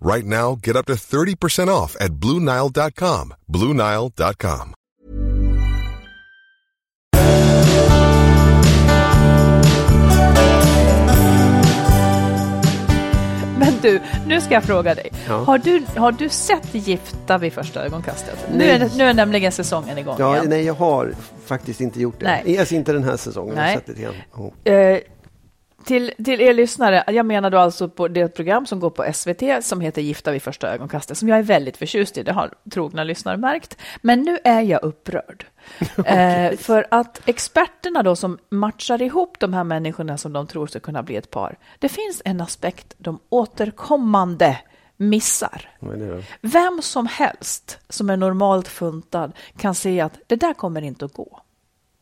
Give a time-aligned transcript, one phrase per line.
[0.00, 3.34] Right now, get up to 30% off at BlueNile.com.
[3.48, 4.74] BlueNile.com.
[13.58, 15.10] Men du, nu ska jag fråga dig.
[15.28, 18.46] Har, du, har du sett Gifta vid första ögonkastet?
[18.52, 18.70] Nu Nej.
[18.70, 20.46] är, det- nu är nämligen säsongen igång Ja, igen.
[20.48, 21.14] nej, jag har
[21.46, 22.26] faktiskt inte gjort det.
[22.44, 22.58] Nej.
[22.58, 23.54] Alltså inte den här säsongen.
[23.56, 23.76] Jag har Nej.
[23.76, 24.14] sett det igen.
[24.34, 24.72] Oh.
[24.72, 24.98] Eh,
[25.84, 29.64] till, till er lyssnare, jag menar då alltså på det program som går på SVT
[29.64, 33.04] som heter Gifta vid första ögonkastet, som jag är väldigt förtjust i, det har trogna
[33.04, 33.76] lyssnare märkt.
[34.02, 35.46] Men nu är jag upprörd.
[36.06, 40.80] eh, för att experterna då som matchar ihop de här människorna som de tror ska
[40.80, 44.58] kunna bli ett par, det finns en aspekt de återkommande
[44.96, 45.68] missar.
[46.40, 51.12] Vem som helst som är normalt funtad kan se att det där kommer inte att
[51.12, 51.40] gå.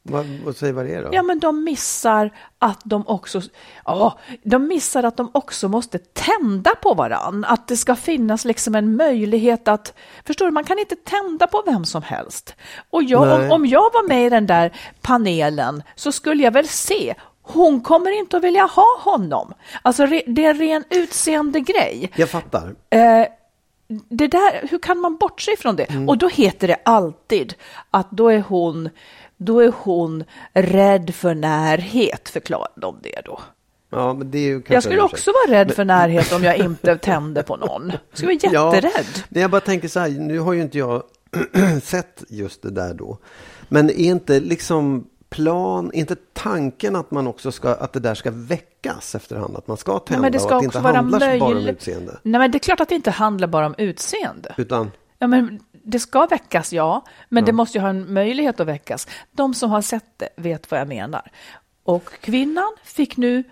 [0.09, 1.09] Vad, vad säger vad det är då?
[1.13, 3.41] Ja, men de missar att de också,
[3.85, 7.45] ja, de missar att de också måste tända på varann.
[7.45, 9.95] Att det ska finnas liksom en möjlighet att,
[10.27, 12.55] förstår du, man kan inte tända på vem som helst.
[12.91, 16.69] Och jag, om, om jag var med i den där panelen så skulle jag väl
[16.69, 19.55] se, hon kommer inte att vilja ha honom.
[19.83, 22.11] Alltså det är en ren utseendegrej.
[22.17, 22.75] Jag fattar.
[22.91, 23.27] Eh,
[24.09, 25.85] det där, hur kan man bortse ifrån det?
[25.85, 26.09] Mm.
[26.09, 27.55] Och då heter det alltid
[27.91, 28.89] att då är hon,
[29.39, 33.41] då är hon rädd för närhet, förklarar de det då.
[33.91, 36.97] Ja, men det är ju Jag skulle också vara rädd för närhet om jag inte
[36.97, 37.89] tände på någon.
[37.89, 39.07] Jag skulle vara jätterädd.
[39.15, 41.03] Ja, men jag bara tänker så här, nu har ju inte jag
[41.83, 43.19] sett just det där då.
[43.69, 48.31] Men är inte liksom plan, inte tanken att man också ska, att det där ska
[48.31, 49.57] väckas efterhand?
[49.57, 51.67] Att man ska Nej, tända men det och ska att det inte handlar bara om
[51.67, 52.19] utseende?
[52.23, 54.55] Nej, men det är klart att det inte handlar bara om utseende.
[54.57, 55.61] Utan, Ja, men
[55.91, 59.09] det ska väckas, ja, men det måste ju ha en möjlighet att väckas.
[59.33, 61.31] De som har sett det vet vad jag menar.
[61.85, 63.45] Och kvinnan fick nu,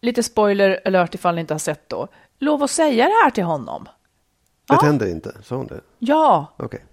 [0.00, 3.44] lite spoiler alert ifall ni inte har sett då, lov att säga det här till
[3.44, 3.84] honom.
[3.84, 4.80] det Ja.
[4.80, 5.34] tänder inte?
[5.44, 5.80] Sa hon det?
[5.98, 6.84] Ja, Okej.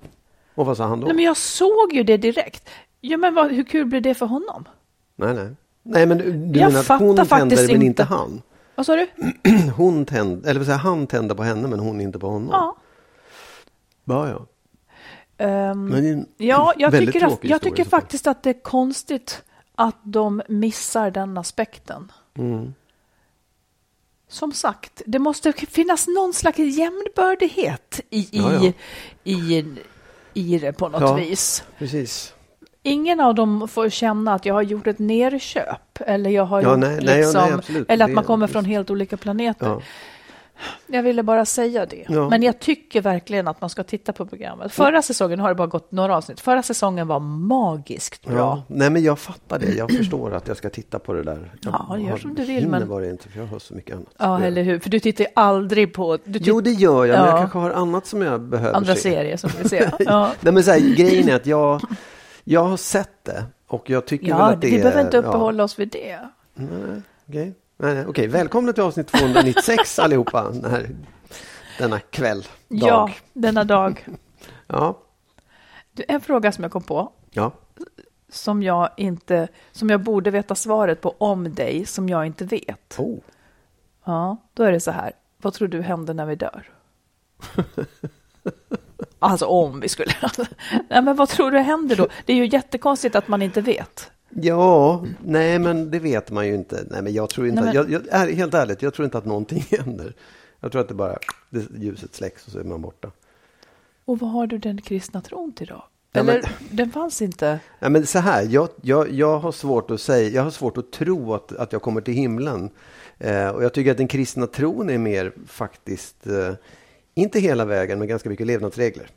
[0.56, 1.06] Och vad sa han då?
[1.08, 2.70] Nej, men jag såg ju det direkt.
[3.02, 4.66] Ja, men vad, hur kul blir det för honom?
[5.16, 5.50] Nej, nej.
[5.84, 8.04] Nej, men du, Jag menar att hon tänder men inte inte.
[8.04, 8.42] han?
[8.76, 9.08] Vad sa du?
[9.76, 12.50] Hon tände, eller säga, han tände på henne men hon inte på honom?
[12.52, 12.76] Ja.
[14.04, 14.46] Ja, ja.
[15.40, 18.50] Ehm, Men det är en ja, jag väldigt tycker, att, jag tycker faktiskt att det
[18.50, 19.44] är konstigt
[19.76, 22.12] att de missar den aspekten.
[22.38, 22.74] Mm.
[24.28, 28.72] Som sagt, det måste finnas någon slags jämnbördighet i, i, Ja, ja.
[29.24, 29.66] i,
[30.34, 31.14] i det på något Ja.
[31.14, 31.64] vis.
[31.78, 32.34] Precis.
[32.84, 36.76] Ingen av dem får känna att jag har gjort ett nerköp eller jag har Ja,
[36.76, 37.90] nej, nej, liksom, nej, absolut.
[37.90, 39.84] eller att man kommer från helt olika planeter.
[40.60, 40.96] Ja.
[40.96, 42.06] Jag ville bara säga det.
[42.10, 42.30] Ja.
[42.30, 44.72] Men jag tycker verkligen att man ska titta på programmet.
[44.74, 46.40] Förra säsongen har det bara gått några avsnitt.
[46.40, 48.36] Förra säsongen var magiskt bra.
[48.38, 48.64] Ja.
[48.68, 49.72] Nej, men jag fattar det.
[49.74, 51.52] Jag förstår att jag ska titta på det där.
[51.62, 53.96] Jag Ja, gör har- som du vill, men- bara inte, för jag har så mycket
[53.96, 54.08] annat.
[54.18, 54.80] Ja, eller hur?
[54.80, 57.32] För du tittar aldrig på du Jo, det gör jag, men Ja.
[57.32, 59.02] jag kanske har annat som jag behöver andra se.
[59.02, 59.94] serier som vi ser.
[60.00, 60.32] Ja.
[60.42, 61.82] Nej, men så här, grejen är att jag,
[62.44, 64.84] jag har sett det och jag tycker väl Ja, att det vi är...
[64.84, 66.20] behöver inte uppehålla oss vid det.
[66.54, 68.06] Nej, okej.
[68.08, 68.28] Okej.
[68.28, 70.90] Välkomna till avsnitt 296 allihopa, den här,
[71.78, 72.80] denna kväll, dag.
[72.90, 74.08] Ja, denna dag.
[74.72, 75.00] Ja.
[75.92, 77.52] Du, En fråga som jag kom på, ja.
[78.30, 82.96] som jag, inte, som jag borde veta svaret på om dig, som jag inte vet.
[83.00, 83.20] Oh.
[84.06, 85.12] Ja, då är det så här.
[85.38, 86.70] Vad tror du händer när vi dör?
[89.20, 90.14] Alltså om vi skulle...
[90.90, 92.08] Nej, men vad tror du händer då?
[92.26, 94.12] Det är ju jättekonstigt att man inte vet.
[94.30, 96.84] Ja, nej men det vet man ju inte.
[96.90, 99.18] Nej men jag tror inte, Nej, men- jag, jag, är, helt ärligt, jag tror inte
[99.18, 100.14] att någonting händer.
[100.60, 101.18] Jag tror att det bara,
[101.50, 103.12] det, ljuset släcks och så är man borta.
[104.06, 105.84] Och vad har du den kristna tron till då?
[106.12, 107.60] Ja, Eller, men- den fanns inte.
[107.80, 110.92] Nej, men så här, jag, jag, jag har svårt att säga, jag har svårt att
[110.92, 112.70] tro att, att jag kommer till himlen.
[113.18, 116.54] Eh, och jag tycker att den kristna tron är mer faktiskt, eh,
[117.14, 119.08] inte hela vägen, men ganska mycket levnadsregler.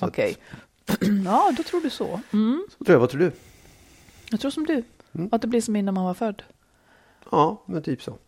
[0.00, 0.36] Att- Okej.
[1.24, 2.20] Ja, då tror du så.
[2.32, 2.66] Mm.
[2.78, 3.30] Så tror jag, vad tror du?
[4.34, 4.82] Jag tror som du.
[5.12, 5.28] Mm.
[5.32, 6.42] Att det blir som innan man var född.
[7.30, 8.18] Ja, men typ så.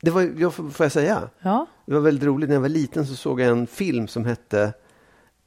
[0.00, 1.30] Det var, jag, får jag säga?
[1.40, 1.66] Ja.
[1.86, 2.48] Det var väldigt roligt.
[2.48, 4.72] När jag var liten så såg jag en film som hette,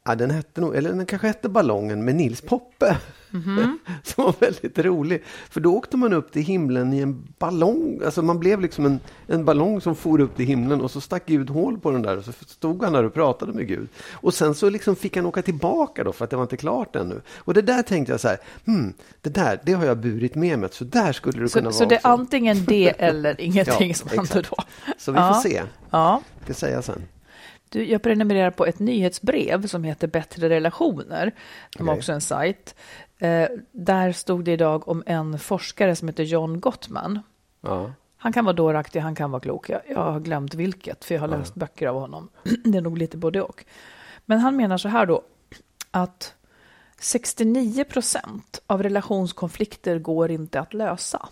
[0.05, 2.97] ja, den hette nog, eller den kanske hette Ballongen med Nils Poppe.
[4.03, 5.23] som var väldigt rolig.
[5.49, 8.01] För då åkte man upp till himlen i en ballong.
[8.05, 11.25] Alltså man blev liksom en, en ballong som for upp till himlen och så stack
[11.25, 13.87] Gud hål på den där och så stod han där och pratade med Gud.
[14.13, 16.95] Och sen så liksom fick han åka tillbaka då för att det var inte klart
[16.95, 17.21] ännu.
[17.37, 20.59] Och det där tänkte jag så här, hmm, det där, det har jag burit med
[20.59, 20.69] mig.
[20.71, 22.07] Så där skulle det kunna Så, så vara det är också.
[22.07, 24.57] antingen det eller ingenting Ja, som händer då.
[24.97, 25.33] Så vi Ja.
[25.33, 25.61] får se.
[25.89, 26.21] Ja.
[26.35, 27.01] Jag ska säga sen.
[27.75, 31.31] Du, jag prenumererar på ett nyhetsbrev som heter Bättre relationer.
[31.77, 31.99] De har Okej.
[31.99, 32.75] också en sajt.
[33.19, 37.19] Eh, där stod det idag om en forskare som heter John Gottman.
[37.61, 37.91] Ja.
[38.17, 39.69] Han kan vara dåraktig, han kan vara klok.
[39.69, 42.29] Jag, jag har glömt vilket, för jag har läst böcker av honom.
[42.63, 43.65] det är nog lite både och.
[44.25, 45.21] Men han menar så här då,
[45.91, 46.35] att
[46.99, 51.29] 69 procent av relationskonflikter går inte att lösa.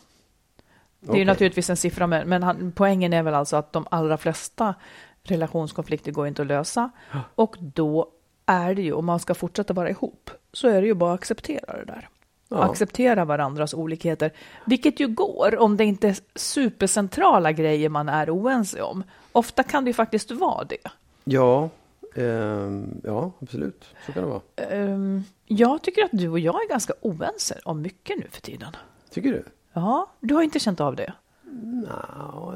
[0.99, 1.25] Det är ju Okej.
[1.25, 4.75] naturligtvis en siffra, men, men han, poängen är väl alltså att de allra flesta
[5.23, 6.91] relationskonflikter går inte att lösa.
[7.35, 8.07] Och då
[8.45, 11.19] är det ju, om man ska fortsätta vara ihop, så är det ju bara att
[11.19, 12.09] acceptera det där.
[12.49, 12.63] Ja.
[12.63, 14.31] Acceptera varandras olikheter,
[14.65, 19.03] vilket ju går om det inte är supercentrala grejer man är oense om.
[19.31, 20.89] Ofta kan det ju faktiskt vara det.
[21.23, 21.69] Ja,
[22.15, 23.85] ehm, ja, absolut.
[24.05, 24.41] Så kan det vara.
[24.55, 28.75] Ehm, jag tycker att du och jag är ganska oense om mycket nu för tiden.
[29.09, 29.43] Tycker du?
[29.73, 31.13] Ja, du har inte känt av det.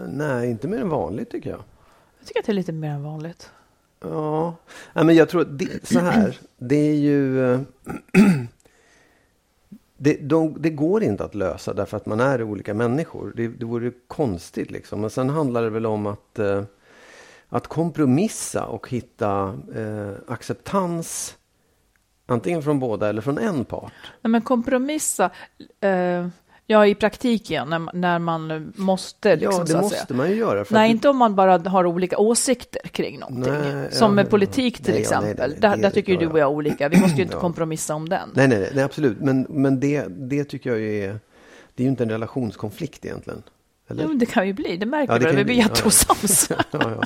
[0.07, 1.59] Nej, inte mer än vanligt tycker jag.
[2.27, 3.51] Tycker att det är lite mer än vanligt.
[3.99, 4.55] Ja,
[4.93, 6.37] nej, men jag tror att det, så här.
[6.57, 7.57] Det är ju...
[9.99, 13.33] Det, de, det går inte att lösa därför att man är olika människor.
[13.35, 15.01] Det, det vore konstigt liksom.
[15.01, 16.63] Men sen handlar det väl om att, eh,
[17.49, 21.37] att kompromissa och hitta eh, acceptans
[22.25, 23.93] antingen från båda eller från en part.
[24.21, 25.31] Nej, men kompromissa,
[25.79, 26.27] eh,
[26.67, 29.35] ja i praktiken när, man- när man måste.
[29.35, 30.65] Liksom, ja, det så måste man ju göra.
[30.65, 33.53] För Nej, inte om man bara har olika åsikter kring någonting.
[33.53, 35.61] Nej, Som ja, med politik till nej, ja, nej, exempel.
[35.61, 36.89] där, där tycker ju du och jag olika.
[36.89, 38.29] Vi måste ju inte kompromissa om den.
[38.33, 39.19] Nej, nej, nej, absolut.
[39.19, 41.19] Men, men det, det tycker jag ju är...
[41.75, 43.43] Det är ju inte en relationskonflikt egentligen.
[43.89, 44.03] Eller?
[44.03, 46.49] Jo, det kan ju bli, det märker Ja, det du Vi blir jätteosams.
[46.49, 47.03] ja, ja.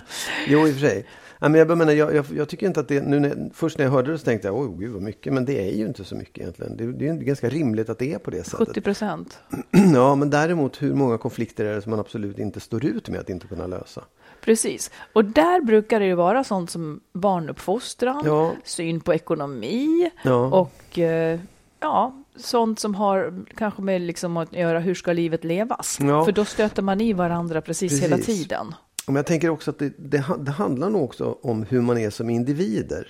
[0.47, 1.05] Jo, i och för sig.
[1.43, 3.01] Ja, men jag, menar, jag, jag, jag tycker inte att det...
[3.01, 5.33] Nu när, först när jag hörde det så tänkte jag, oj gud vad mycket.
[5.33, 6.77] Men det är ju inte så mycket egentligen.
[6.77, 8.67] Det, det är ju ganska rimligt att det är på det sättet.
[8.67, 9.39] 70 procent.
[9.93, 13.19] Ja, men däremot hur många konflikter är det som man absolut inte står ut med
[13.19, 14.03] att inte kunna lösa?
[14.41, 14.91] Precis.
[15.13, 18.51] Och där brukar det ju vara sånt som barnuppfostran, Ja.
[18.63, 20.45] syn på ekonomi Ja.
[20.45, 21.39] och eh,
[21.79, 25.97] ja, sånt som har kanske med liksom att göra hur ska livet levas?
[26.01, 26.25] Ja.
[26.25, 28.41] För då stöter man i varandra precis, hela Precis.
[28.41, 28.73] tiden.
[29.07, 32.09] Men jag tänker också att det, det, det handlar nog också om hur man är
[32.09, 33.07] som individer.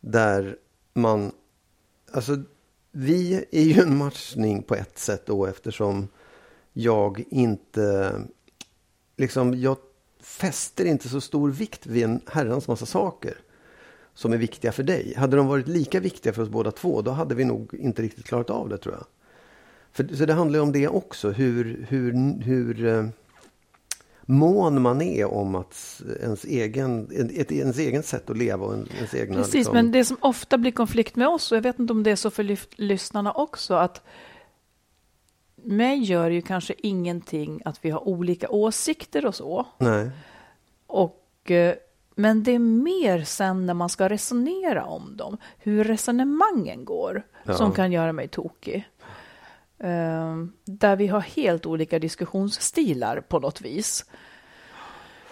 [0.00, 0.56] Där
[0.94, 1.32] man,
[2.12, 2.42] alltså
[2.92, 6.08] vi är ju en matchning på ett sätt då eftersom
[6.72, 8.14] jag inte,
[9.16, 9.76] liksom jag
[10.20, 13.34] fäster inte så stor vikt vid en herrans massa saker
[14.14, 15.14] som är viktiga för dig.
[15.16, 18.26] Hade de varit lika viktiga för oss båda två, då hade vi nog inte riktigt
[18.26, 19.06] klarat av det tror jag.
[19.92, 23.06] För, så det handlar ju om det också, hur, hur, hur eh,
[24.32, 28.88] mån man är om att ens egen, ett, ens egen sätt att leva och en-
[28.96, 29.36] ens egna...
[29.36, 32.02] Precis, liksom- men det som ofta blir konflikt med oss, och jag vet inte om
[32.02, 34.02] det är så för lyssnarna också, att
[35.64, 39.66] mig gör ju kanske ingenting att vi har olika åsikter och så.
[39.78, 40.10] Nej.
[40.86, 41.74] Och, eh,
[42.14, 47.54] men det är mer sen när man ska resonera om dem, hur resonemangen går, Ja.
[47.54, 48.88] som kan göra mig tokig.
[49.82, 54.04] Eh, där vi har helt olika diskussionsstilar på något vis.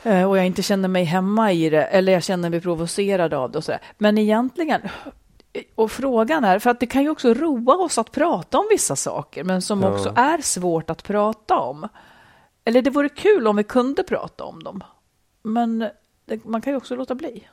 [0.02, 3.50] Eh, och jag inte känner mig hemma i det, eller jag känner mig provocerad av
[3.50, 3.80] det och sådär.
[3.98, 4.80] Men egentligen,
[5.74, 8.96] och frågan är, för att det kan ju också roa oss att prata om vissa
[8.96, 9.92] saker, men som Ja.
[9.94, 11.88] också är svårt att prata om.
[12.64, 14.84] Eller det vore kul om vi kunde prata om dem.
[15.42, 15.78] Men
[16.26, 17.48] det, man kan ju också låta bli.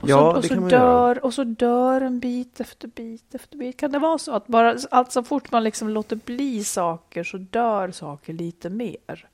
[0.00, 3.76] Och så, Ja, och så dör, Och så dör en bit efter bit efter bit.
[3.76, 7.36] Kan det vara så att bara, allt så fort man liksom låter bli saker så
[7.36, 9.28] dör saker lite mer?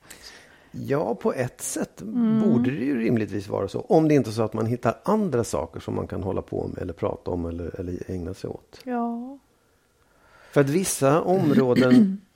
[0.71, 2.41] Ja, på ett sätt Mm.
[2.41, 3.79] borde det ju rimligtvis vara så.
[3.81, 6.67] Om det inte är så att man hittar andra saker som man kan hålla på
[6.67, 8.79] med eller prata om eller, eller ägna sig åt.
[8.83, 9.37] Ja.
[10.51, 12.21] För att vissa områden,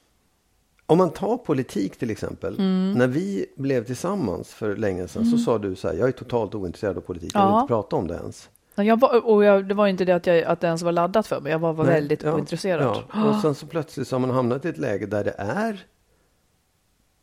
[0.92, 2.54] om man tar politik till exempel.
[2.60, 2.92] Mm.
[2.92, 6.56] När vi blev tillsammans för länge sedan så sa du så här, jag är totalt
[6.56, 7.62] ointresserad av politik, jag vill Ja.
[7.62, 8.50] inte prata om det ens.
[8.76, 10.92] Ja, Jag var, och jag, det var inte det att, jag, att det ens var
[10.92, 12.98] laddat för mig, jag var, var Nej, väldigt ja, ointresserad.
[13.14, 13.30] Ja.
[13.30, 15.86] Och sen så plötsligt så har man hamnat i ett läge där det är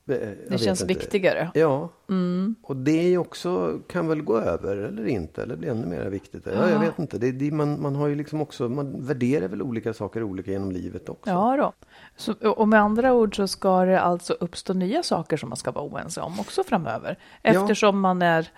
[0.08, 0.94] eh, det känns inte.
[0.94, 1.50] viktigare.
[1.54, 2.54] Ja, Mm.
[2.62, 6.46] och det också, kan väl gå över eller inte, eller bli ännu mer viktigt.
[6.46, 7.18] Ja, jag vet inte.
[7.18, 10.72] Det, det, man, man har ju liksom också, man värderar väl olika saker olika genom
[10.72, 11.30] livet också.
[11.30, 11.72] Ja då.
[12.18, 15.70] Så, och med andra ord så ska det alltså uppstå nya saker som man ska
[15.70, 17.18] vara oense om också framöver.
[17.42, 18.48] Eftersom man är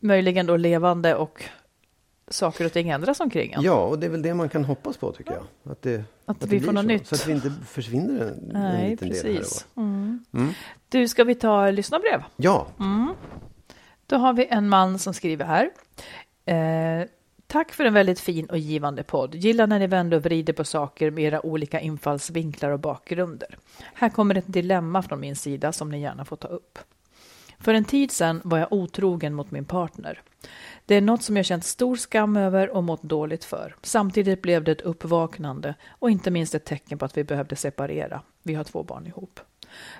[0.00, 1.44] möjligen då levande och
[2.28, 3.62] saker och ting ändras omkring en.
[3.62, 5.72] Ja, och det är väl det man kan hoppas på tycker jag.
[5.72, 6.86] Att, det, Att det vi blir får något så.
[6.88, 7.06] nytt.
[7.06, 9.66] Så att vi inte försvinner en, en Nej, liten del här och precis.
[9.76, 10.24] Mm.
[10.34, 10.52] Mm.
[10.88, 12.22] Du, ska vi ta lyssnarbrev?
[12.36, 12.66] Ja,
[14.06, 15.70] Då har vi en man som skriver här.
[16.46, 17.06] Eh,
[17.54, 19.34] tack för en väldigt fin och givande podd.
[19.34, 23.58] Gillar när ni vänder och vrider på saker med era olika infallsvinklar och bakgrunder.
[23.94, 26.78] Här kommer ett dilemma från min sida som ni gärna får ta upp.
[27.58, 30.22] För en tid sedan var jag otrogen mot min partner.
[30.86, 33.76] Det är något som jag känt stor skam över och mått dåligt för.
[33.82, 38.22] Samtidigt blev det ett uppvaknande och inte minst ett tecken på att vi behövde separera.
[38.42, 39.40] Vi har två barn ihop.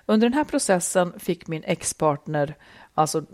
[0.06, 2.54] Under den här processen fick min ex-partner,
[2.94, 3.24] alltså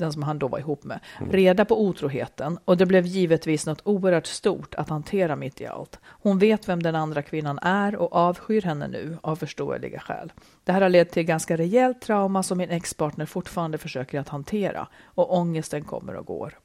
[0.00, 3.82] den som han då var ihop med, reda på otroheten och det blev givetvis något
[3.84, 5.98] oerhört stort att hantera mitt i allt.
[6.04, 10.32] Hon vet vem den andra kvinnan är och avskyr henne nu av förståeliga skäl.
[10.64, 14.88] Det här har lett till ganska rejält trauma som min ex-partner fortfarande försöker att hantera
[15.04, 16.58] och ångesten kommer och går.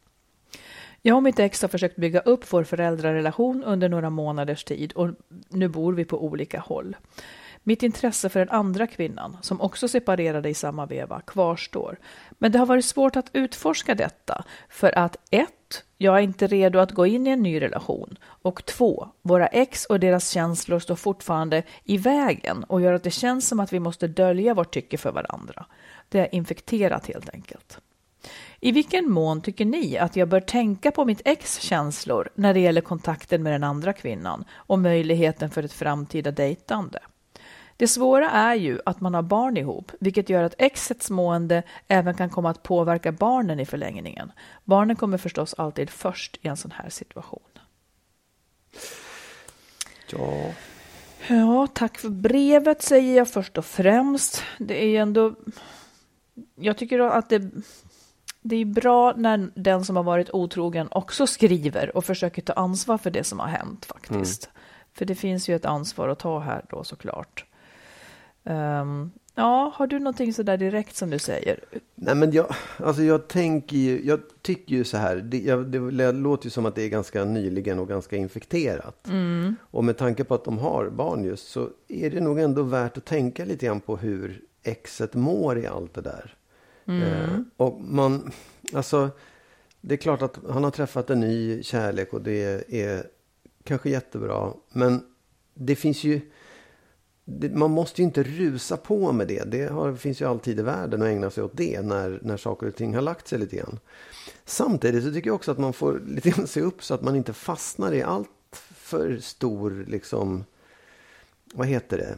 [1.01, 5.09] Jag och mitt ex har försökt bygga upp vår föräldrarelation under några månaders tid och
[5.49, 6.95] nu bor vi på olika håll.
[7.67, 11.97] Mitt intresse för den andra kvinnan, som också separerade i samma veva, kvarstår.
[12.31, 15.49] Men det har varit svårt att utforska detta för att 1.
[15.97, 18.17] Jag är inte redo att gå in i en ny relation.
[18.23, 19.07] Och 2.
[19.21, 23.59] Våra ex och deras känslor står fortfarande i vägen och gör att det känns som
[23.59, 25.65] att vi måste dölja vårt tycke för varandra.
[26.09, 27.79] Det är infekterat helt enkelt.
[28.59, 32.59] I vilken mån tycker ni att jag bör tänka på mitt ex känslor när det
[32.59, 36.99] gäller kontakten med den andra kvinnan och möjligheten för ett framtida dejtande?
[37.77, 42.13] Det svåra är ju att man har barn ihop, vilket gör att exets mående även
[42.13, 44.31] kan komma att påverka barnen i förlängningen.
[44.63, 47.49] Barnen kommer förstås alltid först i en sån här situation.
[50.11, 50.51] Ja,
[51.27, 54.43] Ja, tack för brevet säger jag först och främst.
[54.57, 55.35] Det är ju ändå...
[56.55, 57.51] Jag tycker att det,
[58.41, 62.97] det är bra när den som har varit otrogen också skriver och försöker ta ansvar
[62.97, 64.49] för det som har hänt faktiskt.
[64.93, 67.44] För det finns ju ett ansvar att ta här då såklart.
[68.45, 71.59] Um, ja, har du någonting sådär direkt som du säger?
[71.95, 76.11] Nej men jag, alltså jag tänker ju, jag tycker ju så här, det, jag, det
[76.11, 79.07] låter ju som att det är ganska nyligen och ganska infekterat.
[79.59, 82.97] Och med tanke på att de har barn just så är det nog ändå värt
[82.97, 86.35] att tänka lite grann på hur exet mår i allt det där.
[86.85, 88.31] Eh, och man,
[88.73, 89.09] alltså
[89.81, 93.07] det är klart att han har träffat en ny kärlek och det är
[93.63, 94.53] kanske jättebra.
[94.71, 95.03] Men
[95.53, 96.21] det finns ju
[97.53, 99.43] man måste ju inte rusa på med det.
[99.43, 102.67] Det har, finns ju alltid i världen att ägna sig åt det när, när saker
[102.67, 103.79] och ting har lagt sig lite grann.
[104.45, 107.15] Samtidigt så tycker jag också att man får lite grann se upp så att man
[107.15, 108.29] inte fastnar i allt
[108.75, 110.45] för stor, liksom,
[111.53, 112.17] vad heter det?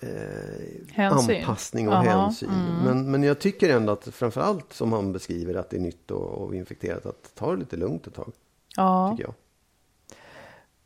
[0.00, 1.12] Eh.
[1.12, 2.50] Anpassning och Aha, hänsyn.
[2.84, 6.28] Men, men jag tycker ändå att framförallt som han beskriver att det är nytt och,
[6.28, 8.32] och infekterat, att ta det lite lugnt ett tag.
[8.76, 9.10] Ja.
[9.16, 9.34] Tycker jag.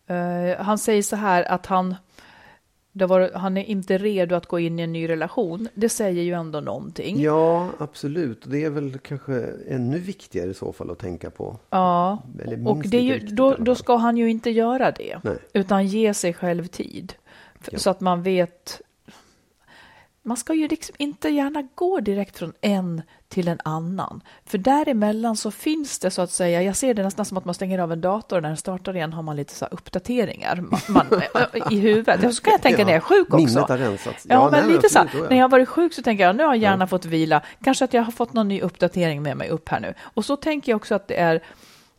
[0.07, 1.95] Eh, han säger så här att han,
[2.93, 5.69] var, han är inte redo att gå in i en ny relation.
[5.75, 7.21] Det säger ju ändå någonting.
[7.21, 8.43] Ja, absolut.
[8.47, 9.35] Det är väl kanske
[9.69, 11.59] ännu viktigare i så fall att tänka på.
[11.71, 12.23] Ja,
[12.67, 15.37] och ju, då, då ska han ju inte göra det, Nej.
[15.53, 17.13] utan ge sig själv tid.
[17.71, 17.79] Ja.
[17.79, 18.81] Så att man vet.
[20.25, 24.21] Man ska ju liksom inte gärna gå direkt från en till en annan.
[24.47, 27.55] För däremellan så finns det så att säga, jag ser det nästan som att man
[27.55, 30.81] stänger av en dator och när den startar igen har man lite så uppdateringar man,
[30.89, 32.35] man, i huvudet.
[32.35, 33.37] Så kan jag tänka Ja, när jag är sjuk också.
[33.37, 34.27] minnet har rensats.
[34.29, 34.99] Ja, Ja, men nej, lite så.
[34.99, 35.21] här, ja.
[35.31, 37.43] När jag har varit sjuk så tänker jag nu har hjärnan fått vila.
[37.65, 39.95] Kanske att jag har fått någon ny uppdatering med mig upp här nu.
[40.03, 41.43] Och så tänker jag också att det är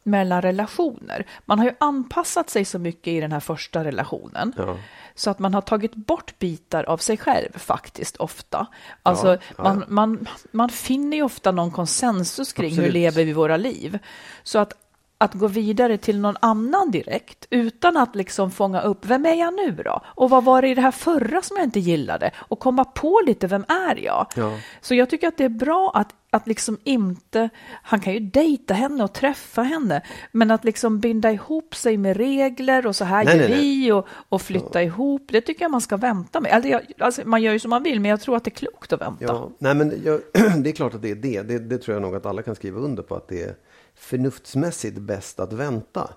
[0.04, 1.26] mellan relationer.
[1.46, 4.54] Man har ju anpassat sig så mycket i den här första relationen.
[4.58, 4.78] Ja.
[5.16, 8.68] Så att man har tagit bort bitar av sig själv faktiskt ofta.
[9.04, 12.94] Alltså Ja, ja, Man, man, man finner ju ofta någon konsensus kring hur Absolut.
[12.94, 14.00] lever vi våra liv.
[14.44, 14.74] Så att
[15.24, 19.54] att gå vidare till någon annan direkt utan att liksom fånga upp vem är jag
[19.54, 20.02] nu då?
[20.06, 22.32] Och vad var det i det här förra som jag inte gillade?
[22.38, 24.28] Och komma på lite vem är jag?
[24.36, 24.58] Ja.
[24.82, 27.50] Så jag tycker att det är bra att, att liksom inte,
[27.84, 30.02] han kan ju dejta henne och träffa henne,
[30.32, 33.92] men att liksom binda ihop sig med regler och så här Nej, gör nej, vi
[33.92, 36.52] och, och flytta ihop, det tycker jag man ska vänta med.
[36.52, 38.56] Alltså, jag, alltså, man gör ju som man vill, men jag tror att det är
[38.56, 39.26] klokt att vänta.
[39.26, 40.22] Ja, nej men jag,
[40.64, 41.42] det är klart att det är det.
[41.42, 41.60] det.
[41.60, 43.56] Det tror jag nog att alla kan skriva under på att det är
[43.96, 46.10] förnuftsmässigt bäst att vänta.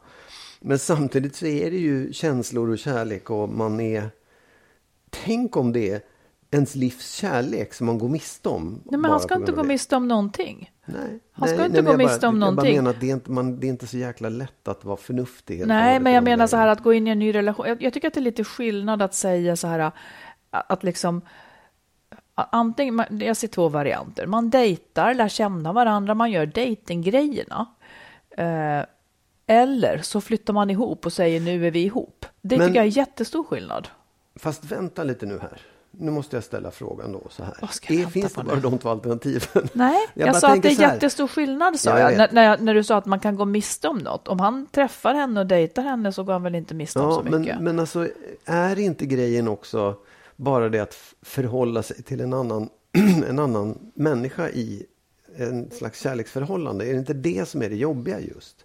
[0.60, 4.10] Men samtidigt så är det ju känslor och kärlek och man är...
[5.10, 6.00] Tänk om det är
[6.50, 8.82] ens livs kärlek som man går miste om.
[8.84, 9.68] Nej, men han ska inte gå det.
[9.68, 10.72] miste om någonting.
[10.86, 12.74] Nej, Han ska nej, inte nej, gå jag miste om bara, Jag någonting.
[12.74, 14.96] bara menar att det är, inte, man, det är inte så jäkla lätt att vara
[14.96, 15.66] förnuftig.
[15.66, 17.66] Nej, men jag menar så här att gå in i en ny relation.
[17.68, 19.94] Jag, jag tycker att det är lite skillnad att säga så här att,
[20.50, 21.22] att liksom
[22.36, 24.26] antingen, jag ser två varianter.
[24.26, 27.66] Man dejtar, lär känna varandra, man gör dejtinggrejerna.
[28.30, 28.86] Eh,
[29.46, 32.26] eller så flyttar man ihop och säger nu är vi ihop.
[32.42, 33.88] Det Men- tycker jag är jättestor skillnad.
[34.36, 35.60] Fast vänta lite nu här.
[35.98, 37.54] Nu måste jag ställa frågan då så här.
[37.60, 38.60] Jag är, finns det bara nu?
[38.60, 39.68] de två alternativen?
[39.72, 42.42] Nej, jag, bara sa att det är jättestor skillnad, sa Ja, jag jag, när, när
[42.44, 44.28] jag, när du sa att man kan gå miste om något.
[44.28, 47.14] Om han träffar henne och dejtar henne så går han väl inte miste om Ja,
[47.14, 47.54] så mycket.
[47.54, 48.08] men, men alltså
[48.44, 49.96] är inte grejen också
[50.36, 52.68] bara det att förhålla sig till en annan,
[53.28, 54.86] en annan människa i
[55.36, 56.86] en slags kärleksförhållande?
[56.86, 58.56] Är det inte det som är det jobbiga just?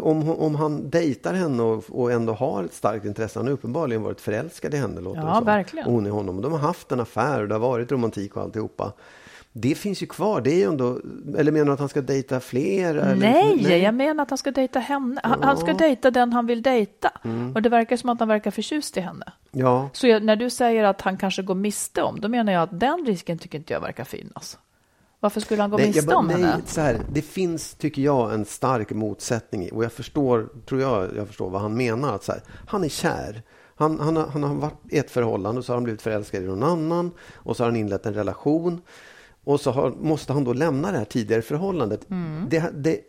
[0.00, 4.02] Om, om han dejtar henne och, och ändå har ett starkt intresse, han har uppenbarligen
[4.02, 5.44] varit förälskad i henne låter Ja, det som.
[5.44, 5.86] verkligen.
[5.86, 6.40] Och hon i honom.
[6.42, 8.92] De har haft en affär och det har varit romantik och alltihopa.
[9.52, 10.40] Det finns ju kvar.
[10.40, 11.00] Det är ju ändå,
[11.38, 12.94] eller menar du att han ska dejta fler?
[12.94, 15.20] eller- Nej, jag menar att han ska dejta henne.
[15.24, 17.10] Han, han ska dejta den han vill dejta.
[17.24, 17.54] Mm.
[17.54, 19.32] Och det verkar som att han verkar förtjust i henne.
[19.50, 22.62] Ja, Så jag, när du säger att han kanske går miste om, då menar jag
[22.62, 24.58] att den risken tycker inte jag verkar finnas.
[25.20, 26.62] Varför skulle han gå Nej, miste om nej, henne?
[26.66, 31.16] Så här, det finns, tycker jag, en stark motsättning i, och jag förstår, tror jag,
[31.16, 32.14] jag förstår vad han menar.
[32.14, 33.42] Att så här, han är kär.
[33.76, 36.42] Han, han, har, han har varit i ett förhållande och så har han blivit förälskad
[36.42, 38.80] i någon annan och så har han inlett en relation.
[39.48, 42.10] Och så har, måste han då lämna det här tidigare förhållandet.
[42.10, 42.46] Mm.
[42.50, 43.00] Det, det,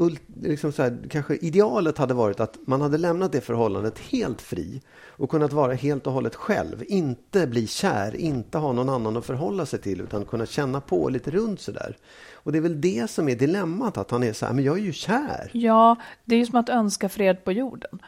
[0.42, 4.82] liksom så här, kanske idealet hade varit att man hade lämnat det förhållandet helt fri
[5.08, 6.84] och kunnat vara helt och hållet själv.
[6.88, 11.10] Inte bli kär, inte ha någon annan att förhålla sig till utan kunna känna på
[11.10, 11.98] lite runt sådär.
[12.34, 14.78] Och det är väl det som är dilemmat, att han är så här, men jag
[14.78, 15.50] är ju kär.
[15.54, 18.00] Ja, det är ju som att önska fred på jorden.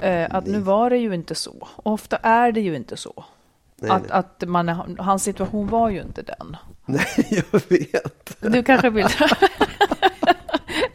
[0.00, 1.68] Eh, att nu var det ju inte så.
[1.76, 3.24] Och ofta är det ju inte så.
[3.80, 4.10] Nej, att, nej.
[4.12, 6.56] att man, hans situation var ju inte den.
[6.86, 8.36] Nej, jag vet.
[8.40, 9.06] Du kanske vill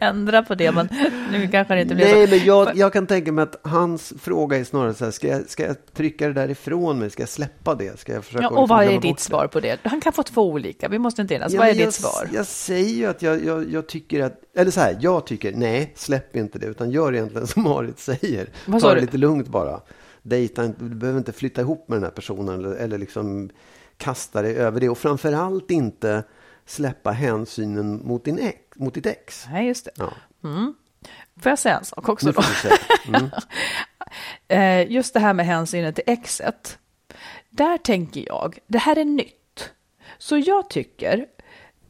[0.00, 0.88] ändra på det, men
[1.32, 2.34] nu kanske det inte blir Nej, så.
[2.34, 5.50] men jag, jag kan tänka mig att hans fråga är snarare så här, ska jag,
[5.50, 7.10] ska jag trycka det där ifrån mig?
[7.10, 8.00] Ska jag släppa det?
[8.00, 9.80] Ska jag försöka Ja, och vad är ditt svar på det?
[9.84, 11.52] Han kan få två olika, vi måste inte enas.
[11.52, 12.28] Ja, vad är jag, ditt svar?
[12.32, 15.92] Jag säger ju att jag, jag, jag tycker att, eller så här, jag tycker, nej,
[15.96, 18.48] släpp inte det, utan gör egentligen som Marit säger.
[18.66, 19.00] Vad Ta det du?
[19.00, 19.80] lite lugnt bara.
[20.22, 23.50] Dejta du behöver inte flytta ihop med den här personen eller, eller liksom
[23.96, 24.88] kasta dig över det.
[24.88, 26.24] Och framförallt inte
[26.66, 29.46] släppa hänsynen mot, din ex, mot ditt ex.
[29.50, 29.90] Nej, just det.
[29.96, 30.12] Ja,
[31.40, 32.42] Får jag säga en sak också då?
[33.08, 33.30] Mm.
[34.48, 36.78] Eh, Just det här med hänsynen till exet.
[37.50, 39.70] Där tänker jag, det här är nytt.
[40.18, 41.26] Så jag tycker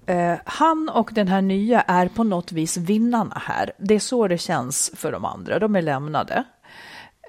[0.06, 3.72] eh, han och den här nya är på något vis vinnarna här.
[3.78, 5.58] Det är så det känns för de andra.
[5.58, 6.44] De är lämnade.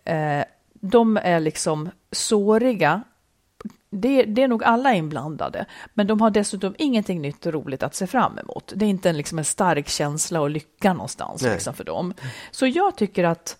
[0.05, 0.43] Eh,
[0.85, 3.03] de är liksom såriga.
[3.89, 7.95] Det, det är nog alla inblandade, men de har dessutom ingenting nytt och roligt att
[7.95, 8.73] se fram emot.
[8.75, 12.13] Det är inte en, liksom en stark känsla och lycka någonstans liksom för dem.
[12.51, 13.57] Så jag tycker att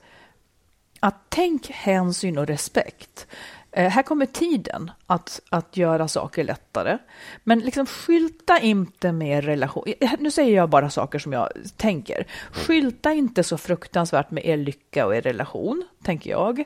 [1.00, 3.28] att tänk hänsyn och respekt.
[3.72, 6.98] Eh, här kommer tiden att, att göra saker lättare.
[7.44, 9.84] Men liksom skylta inte med relation.
[10.00, 12.28] eh, Nu säger jag bara saker som jag tänker.
[12.52, 16.64] Skylta inte så fruktansvärt med er lycka och er relation, tänker jag.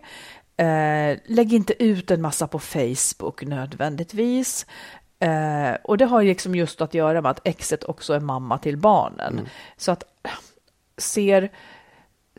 [0.58, 4.65] Eh, lägg inte ut en massa på Facebook nödvändigtvis.
[5.20, 8.78] Eh, och det har liksom just att göra med att exet också är mamma till
[8.78, 9.50] barnen.
[9.78, 10.04] Så att
[10.98, 11.50] ser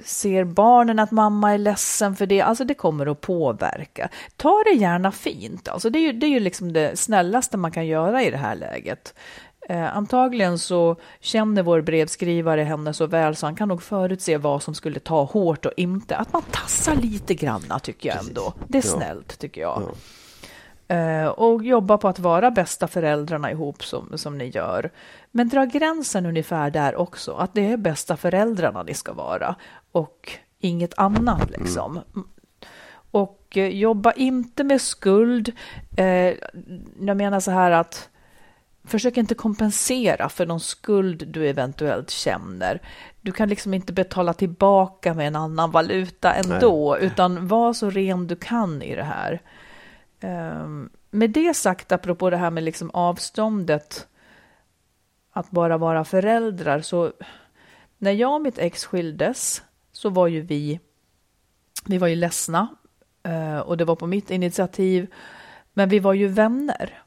[0.04, 4.09] ser barnen att mamma är ledsen för det, alltså det kommer att påverka.
[4.37, 7.72] Ta det gärna fint, alltså det är ju, det är ju liksom det snällaste man
[7.72, 9.14] kan göra i det här läget.
[9.70, 14.62] Eh, antagligen så känner vår brevskrivare henne så väl så han kan nog förutse vad
[14.62, 16.16] som skulle ta hårt och inte.
[16.16, 18.52] Att man tassar lite granna tycker jag ändå.
[18.68, 18.92] Det är Ja.
[18.98, 19.83] snällt tycker jag.
[19.83, 19.94] Ja.
[20.96, 24.90] Eh, och jobba på att vara bästa föräldrarna ihop som, som ni gör.
[25.31, 29.54] Men dra gränsen ungefär där också, att det är bästa föräldrarna ni ska vara
[29.92, 32.00] och inget annat liksom.
[33.11, 35.52] Och eh, jobba inte med skuld.
[35.96, 36.35] Eh,
[37.00, 38.09] jag menar så här att
[38.88, 42.81] försök inte kompensera för någon skuld du eventuellt känner.
[43.20, 47.07] Du kan liksom inte betala tillbaka med en annan valuta ändå, Nej.
[47.07, 49.42] utan var så ren du kan i det här.
[50.20, 54.07] Um, med det sagt, apropå det här med liksom avståndet,
[55.33, 57.12] att bara vara föräldrar, så
[57.98, 60.81] när jag och mitt ex skildes så var ju vi,
[61.87, 62.68] vi var ju ledsna
[63.29, 65.14] uh, och det var på mitt initiativ,
[65.72, 67.03] men vi var ju vänner.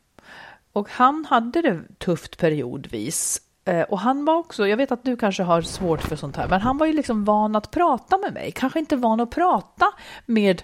[0.73, 3.41] Och han hade det tufft periodvis.
[3.69, 6.47] Uh, och han var också, jag vet att du kanske har svårt för sånt här,
[6.47, 9.85] men han var ju liksom van att prata med mig, kanske inte van att prata
[10.25, 10.63] med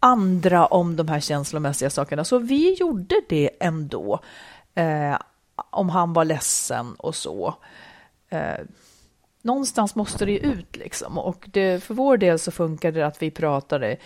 [0.00, 2.24] andra om de här känslomässiga sakerna.
[2.24, 4.20] Så vi gjorde det ändå.
[4.74, 5.18] Eh,
[5.70, 7.54] om han var ledsen och så.
[8.28, 8.64] Eh,
[9.42, 11.18] någonstans måste det ju ut liksom.
[11.18, 13.96] Och det, för vår del så funkade det att vi pratade.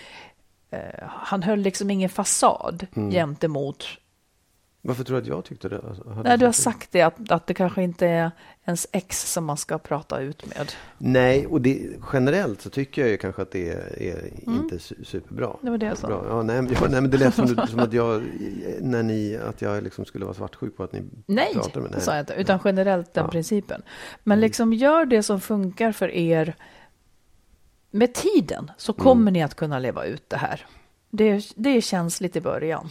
[0.71, 3.11] Eh, han höll liksom ingen fasad mm.
[3.11, 3.85] gentemot
[4.83, 5.81] varför tror du att jag tyckte det?
[5.89, 8.31] Alltså, Nej, du har sagt det, att, att det kanske inte är
[8.65, 10.73] ens ex som man ska prata ut med.
[10.99, 14.61] Nej, och det, generellt så tycker jag ju kanske att det är, är mm.
[14.61, 15.57] inte superbra.
[15.63, 16.25] Det var det jag sa.
[16.29, 18.23] Ja, nej, ja, nej, men det lät som, som, att jag,
[18.81, 21.99] när ni, att jag liksom skulle vara svartsjuk på att ni nej, pratar med Nej,
[21.99, 23.31] det sa jag inte, utan generellt den ja.
[23.31, 23.83] principen.
[24.25, 24.41] Men mm.
[24.41, 26.57] liksom gör det som funkar för er
[27.91, 29.33] med tiden så kommer mm.
[29.33, 30.67] ni att kunna leva ut det här.
[31.11, 32.91] Det, det är känsligt i början.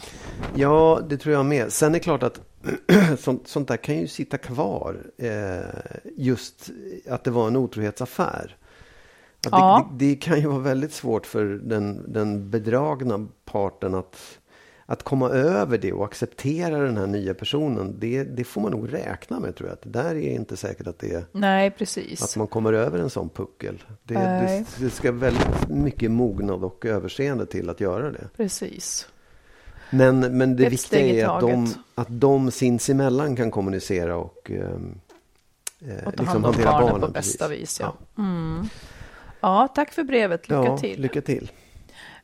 [0.56, 1.74] Ja, det tror jag med.
[1.74, 2.42] Sen är det klart att
[3.20, 5.12] sånt, sånt där kan ju sitta kvar.
[5.18, 6.70] Eh, just
[7.10, 8.56] att det var en otrohetsaffär.
[9.52, 9.90] Ja.
[9.92, 14.39] det, det, det, kan ju vara väldigt svårt för den, den bedragna parten att
[14.92, 18.94] att komma över det och acceptera den här nya personen, det, det får man nog
[18.94, 19.78] räkna med tror jag.
[19.84, 21.26] Det där är inte säkert att det är...
[21.32, 22.24] Nej, precis.
[22.24, 23.84] Att man kommer över en sån puckel.
[24.04, 28.30] Det, det, det, ska väldigt mycket mognad och överseende till att göra det.
[28.38, 29.08] Precis.
[29.90, 34.70] Men, men det Ett viktiga är att de, att de sinsemellan kan kommunicera och, eh,
[36.06, 37.80] och ta liksom hand om barnen, barnen på bästa vis.
[37.80, 37.94] Ja.
[38.16, 38.24] Ja.
[38.24, 38.70] Mm.
[39.40, 40.50] ja, tack för brevet.
[40.50, 41.02] Lycka ja, till.
[41.02, 41.52] Lycka till.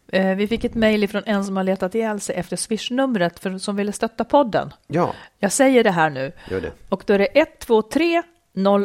[0.08, 3.58] Eh, vi fick ett mejl från en som har letat ihjäl sig efter swishnumret för,
[3.58, 4.74] som ville stötta podden.
[4.88, 5.14] Ja.
[5.40, 6.32] Jag säger det här nu.
[6.50, 6.72] Gör det.
[6.90, 8.24] Och då är det 123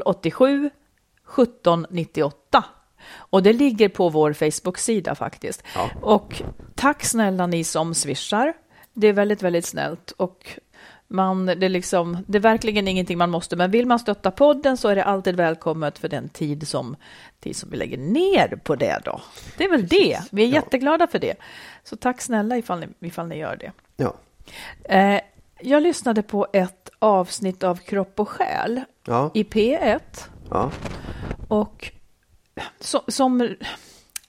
[0.04, 0.70] 087
[1.38, 2.64] 1798.
[3.12, 5.62] Och det ligger på vår Facebook-sida faktiskt.
[5.74, 5.90] Ja.
[6.00, 6.42] Och
[6.74, 8.52] tack snälla ni som swishar.
[8.92, 10.10] Det är väldigt, väldigt snällt.
[10.10, 10.60] Och
[11.10, 14.76] man, det, är liksom, det är verkligen ingenting man måste, men vill man stötta podden
[14.76, 16.96] så är det alltid välkommet för den tid som,
[17.40, 19.00] tid som vi lägger ner på det.
[19.04, 19.20] Då.
[19.58, 20.20] Det är väl det.
[20.30, 20.54] Vi är ja.
[20.54, 21.34] jätteglada för det.
[21.84, 23.72] Så tack snälla ifall ni, ifall ni gör det.
[23.96, 24.14] Ja.
[24.84, 25.20] Eh,
[25.60, 29.30] jag lyssnade på ett avsnitt av Kropp och själ ja.
[29.34, 30.00] i P1.
[30.50, 30.70] Ja.
[31.48, 31.92] Och
[32.80, 33.56] så, som...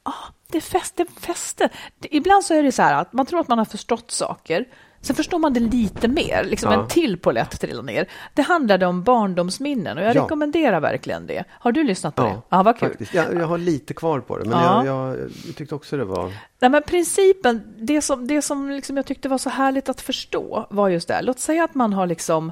[0.03, 0.11] Ah,
[0.47, 1.69] det fäste, fäste.
[2.01, 4.65] Ibland så är det så här att man tror att man har förstått saker
[5.01, 6.81] Sen förstår man det lite mer, liksom ja.
[6.81, 8.07] en till polett trillar ner.
[8.33, 10.23] Det handlade om barndomsminnen och jag ja.
[10.23, 11.43] rekommenderar verkligen det.
[11.49, 12.41] Har du lyssnat på ja, det?
[12.49, 12.89] Ja, vad kul.
[12.89, 13.13] Faktiskt.
[13.13, 14.85] Jag, jag har lite kvar på det, men ja.
[14.85, 16.31] jag, jag, tyckte också det var...
[16.59, 20.67] Nej, men principen, det som, det som liksom jag tyckte var så härligt att förstå
[20.69, 21.21] var just det.
[21.21, 22.51] Låt säga att man har liksom,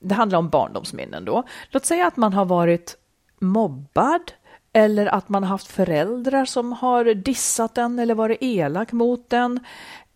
[0.00, 1.42] det handlar om barndomsminnen då.
[1.70, 2.96] Låt säga att man har varit
[3.38, 4.32] mobbad,
[4.72, 9.60] eller att man har haft föräldrar som har dissat en eller varit elak mot en.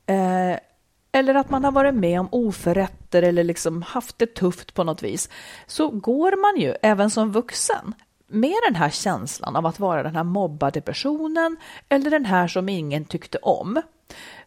[0.06, 0.58] Eh,
[1.12, 5.02] eller att man har varit med om oförrätter eller liksom haft det tufft på något
[5.02, 5.28] vis,
[5.66, 7.94] så går man ju även som vuxen
[8.28, 11.56] med den här känslan av att vara den här mobbade personen
[11.88, 13.82] eller den här som ingen tyckte om.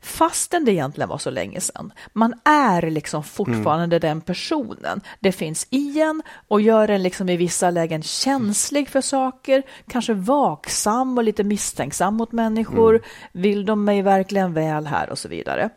[0.02, 1.94] Fastän det egentligen var så länge sedan.
[2.14, 4.00] Man är liksom fortfarande mm.
[4.00, 5.02] den personen.
[5.20, 10.14] Det finns i en och gör en liksom i vissa lägen känslig för saker, kanske
[10.14, 12.96] vaksam och lite misstänksam mot människor.
[12.96, 13.02] Mm.
[13.32, 15.70] Vill de mig verkligen väl här och så vidare.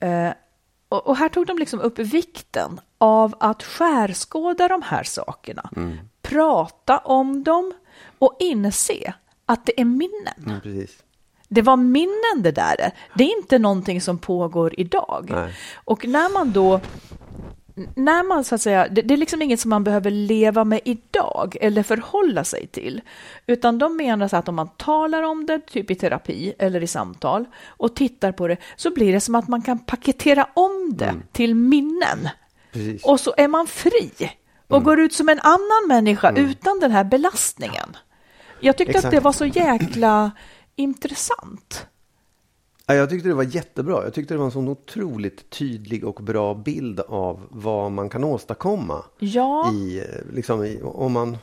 [0.00, 0.30] Eh,
[0.88, 5.98] och, och, här tog de liksom upp vikten av att skärskåda de här sakerna, mm.
[6.22, 7.72] prata om dem
[8.18, 9.14] och inse
[9.46, 10.60] att det är minnen.
[10.64, 10.86] Mm,
[11.48, 12.92] det var minnen det där.
[13.14, 15.28] Det är inte någonting som pågår idag.
[15.30, 15.54] Nej.
[15.74, 16.80] Och när man då
[17.94, 20.80] när man så att säga, det, det, är liksom inget som man behöver leva med
[20.84, 23.00] idag eller förhålla sig till,
[23.46, 26.86] utan de menar så att om man talar om det, typ i terapi eller i
[26.86, 31.04] samtal och tittar på det, så blir det som att man kan paketera om det
[31.04, 31.22] mm.
[31.32, 32.28] till minnen.
[32.72, 33.04] Precis.
[33.04, 34.10] Och så är man fri
[34.68, 34.84] och mm.
[34.84, 36.44] går ut som en annan människa mm.
[36.44, 37.96] utan den här belastningen.
[38.60, 39.04] Jag tyckte Exakt.
[39.04, 40.30] att det var så jäkla
[40.76, 41.86] intressant.
[42.96, 44.04] Jag tyckte det var jättebra.
[44.04, 48.24] Jag tyckte det var en sån otroligt tydlig och bra bild av vad man kan
[48.24, 49.04] åstadkomma.
[49.18, 49.72] Ja.
[49.74, 51.36] I, liksom, i, om man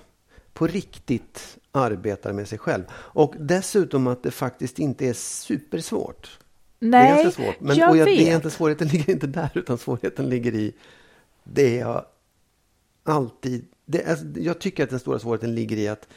[0.53, 2.83] på riktigt arbetar med sig själv.
[2.91, 6.39] Och dessutom att det faktiskt inte är supersvårt.
[6.79, 7.59] Nej, det är ganska svårt.
[7.59, 8.17] Men, jag jag, vet.
[8.17, 10.73] Det är inte, svårigheten ligger inte där, utan svårigheten ligger i
[11.43, 12.05] det jag
[13.03, 13.65] alltid...
[13.85, 16.07] Det är, jag tycker att den stora svårigheten ligger i att,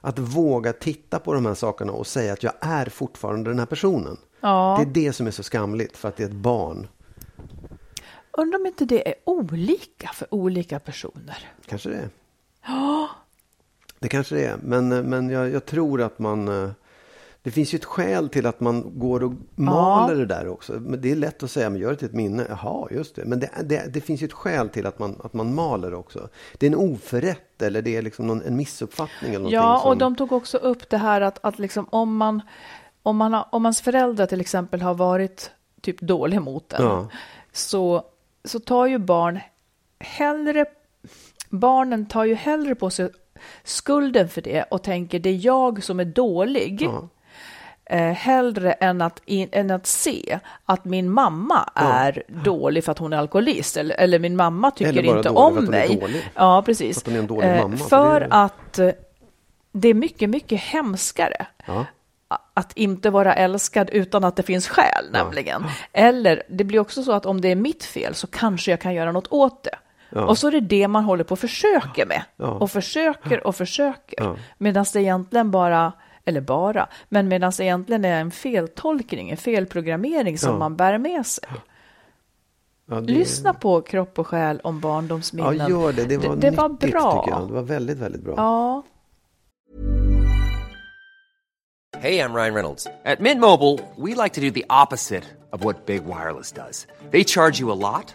[0.00, 3.66] att våga titta på de här sakerna och säga att jag är fortfarande den här
[3.66, 4.16] personen.
[4.40, 4.76] Ja.
[4.78, 6.88] Det är det som är så skamligt för att det är ett barn.
[8.32, 11.48] Undrar om inte det är olika för olika personer.
[11.66, 12.08] Kanske det är.
[13.98, 14.56] Det kanske det är.
[14.62, 16.74] Men, men jag, jag tror att man...
[17.48, 20.72] Det finns ju ett skäl till att man går och maler det där också.
[20.72, 22.46] Men det är lätt att säga, men gör det till ett minne.
[22.48, 23.24] Jaha, just det.
[23.24, 26.28] Men det, det, det finns ju ett skäl till att man, att man maler också.
[26.58, 29.98] Det är en oförrätt eller det är liksom någon, en missuppfattning eller Ja, och som,
[29.98, 32.42] de tog också upp det här att, att liksom om, man,
[33.02, 37.08] om, man har, om hans föräldrar till exempel har varit typ dåliga mot en, Ja.
[37.52, 38.02] så,
[38.44, 39.40] så tar ju barn
[39.98, 40.64] hellre,
[41.48, 43.10] barnen tar ju hellre på sig
[43.64, 46.82] skulden för det och tänker det är jag som är dålig.
[46.82, 47.08] Ja.
[47.90, 52.98] Eh, hellre än att, in, än att se att min mamma är dålig för att
[52.98, 55.96] hon är alkoholist eller, eller min mamma tycker inte för om att hon är mig.
[56.00, 56.30] dålig.
[56.34, 57.02] Ja, precis.
[57.04, 58.90] För att hon är en dålig Eh, mamma, för För det är- att eh,
[59.72, 61.84] det är mycket, mycket hemskare Ja.
[62.54, 65.64] att inte vara älskad utan att det finns skäl, nämligen.
[65.92, 68.94] Eller det blir också så att om det är mitt fel så kanske jag kan
[68.94, 69.74] göra något åt det.
[70.10, 70.24] Ja.
[70.26, 72.22] Och så är det det man håller på och försöker med.
[72.36, 72.46] Ja.
[72.46, 74.24] Och försöker och försöker.
[74.24, 74.36] Ja.
[74.58, 75.92] Medan det egentligen bara,
[76.28, 80.58] eller bara, men medan det egentligen är en feltolkning, en felprogrammering som Ja.
[80.58, 81.44] man bär med sig.
[82.90, 85.56] Ja, det- Lyssna på Kropp och själ om barndomsminnen.
[85.56, 86.04] Ja, gör det.
[86.04, 87.22] Det var, det, det var nyttigt, bra.
[87.24, 87.48] tycker jag.
[87.48, 88.34] Det var väldigt, väldigt bra.
[88.36, 88.82] Ja.
[92.00, 92.86] Hey, I'm Ryan Reynolds.
[93.04, 96.86] At Mint Mobile, we like to do the opposite of what Big Wireless does.
[97.10, 98.14] They charge you a lot,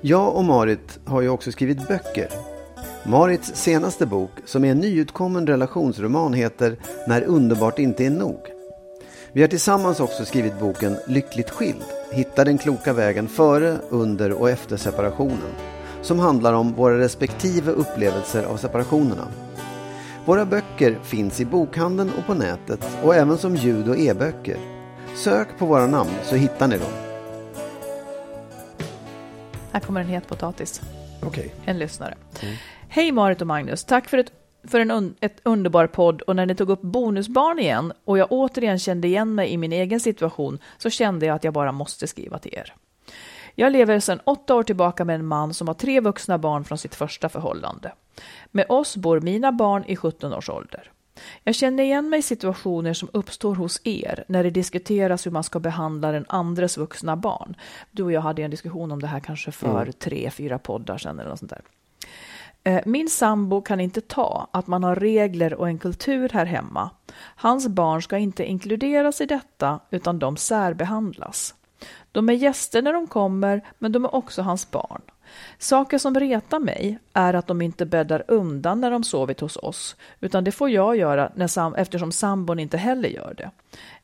[0.00, 2.28] Jag och Marit har ju också skrivit böcker.
[3.04, 6.76] Marits senaste bok, som är en nyutkommen relationsroman, heter
[7.08, 8.40] När underbart inte är nog.
[9.32, 11.84] Vi har tillsammans också skrivit boken Lyckligt skild.
[12.12, 15.52] Hitta den kloka vägen före, under och efter separationen.
[16.02, 19.28] Som handlar om våra respektive upplevelser av separationerna.
[20.24, 24.56] Våra böcker finns i bokhandeln och på nätet och även som ljud och e-böcker.
[25.16, 27.07] Sök på våra namn så hittar ni dem.
[29.72, 30.80] Här kommer en het potatis.
[31.22, 31.54] Okej.
[31.64, 32.14] En lyssnare.
[32.88, 34.32] Hej Marit och Magnus, tack för ett
[34.64, 38.32] för en un ett underbar podd och när ni tog upp bonusbarn igen och jag
[38.32, 42.06] återigen kände igen mig i min egen situation så kände jag att jag bara måste
[42.06, 42.74] skriva till er.
[43.54, 46.78] Jag lever sedan åtta år tillbaka med en man som har tre vuxna barn från
[46.78, 47.92] sitt första förhållande.
[48.50, 50.92] Med oss bor mina barn i 17 års ålder.
[51.44, 55.44] Jag känner igen mig i situationer som uppstår hos er när det diskuteras hur man
[55.44, 57.56] ska behandla den andres vuxna barn.
[57.90, 61.18] Du och jag hade en diskussion om det här kanske för tre, fyra poddar sedan
[61.18, 61.62] eller något sånt där.
[62.64, 66.90] Eh, Min sambo kan inte ta att man har regler och en kultur här hemma.
[67.36, 71.54] Hans barn ska inte inkluderas i detta utan de särbehandlas.
[72.12, 75.02] De är gäster när de kommer, men de är också hans barn.
[75.58, 79.96] Saker som retar mig är att de inte bäddar undan när de sovit hos oss,
[80.20, 83.50] utan det får jag göra när sam eftersom sambon inte heller gör det.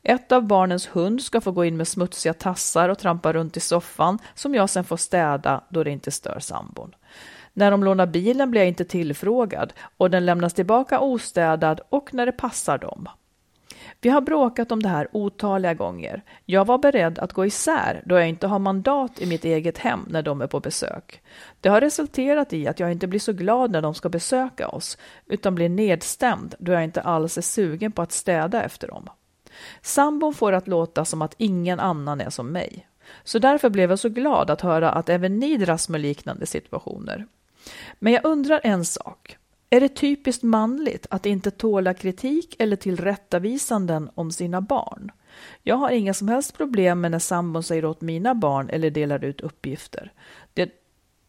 [0.03, 3.59] Ett av barnens hund ska få gå in med smutsiga tassar och trampa runt i
[3.59, 6.95] soffan som jag sen får städa då det inte stör sambon.
[7.53, 12.25] När de lånar bilen blir jag inte tillfrågad och den lämnas tillbaka ostädad och när
[12.25, 13.07] det passar dem.
[14.05, 16.23] Vi har bråkat om det här otaliga gånger.
[16.45, 20.05] Jag var beredd att gå isär då jag inte har mandat i mitt eget hem
[20.07, 21.21] när de är på besök.
[21.61, 24.97] Det har resulterat i att jag inte blir så glad när de ska besöka oss,
[25.25, 29.09] utan blir nedstämd då jag inte alls är sugen på att städa efter dem.
[29.81, 32.87] Sambon får att låta som att ingen annan är som mig.
[33.23, 37.27] Så därför blev jag så glad att höra att även ni dras med liknande situationer.
[37.99, 39.37] Men jag undrar en sak.
[39.75, 45.11] Är det typiskt manligt att inte tåla kritik eller tillrättavisanden om sina barn?
[45.63, 49.23] Jag har inga som helst problem med när sambon säger åt mina barn eller delar
[49.23, 50.11] ut uppgifter.
[50.53, 50.71] Det,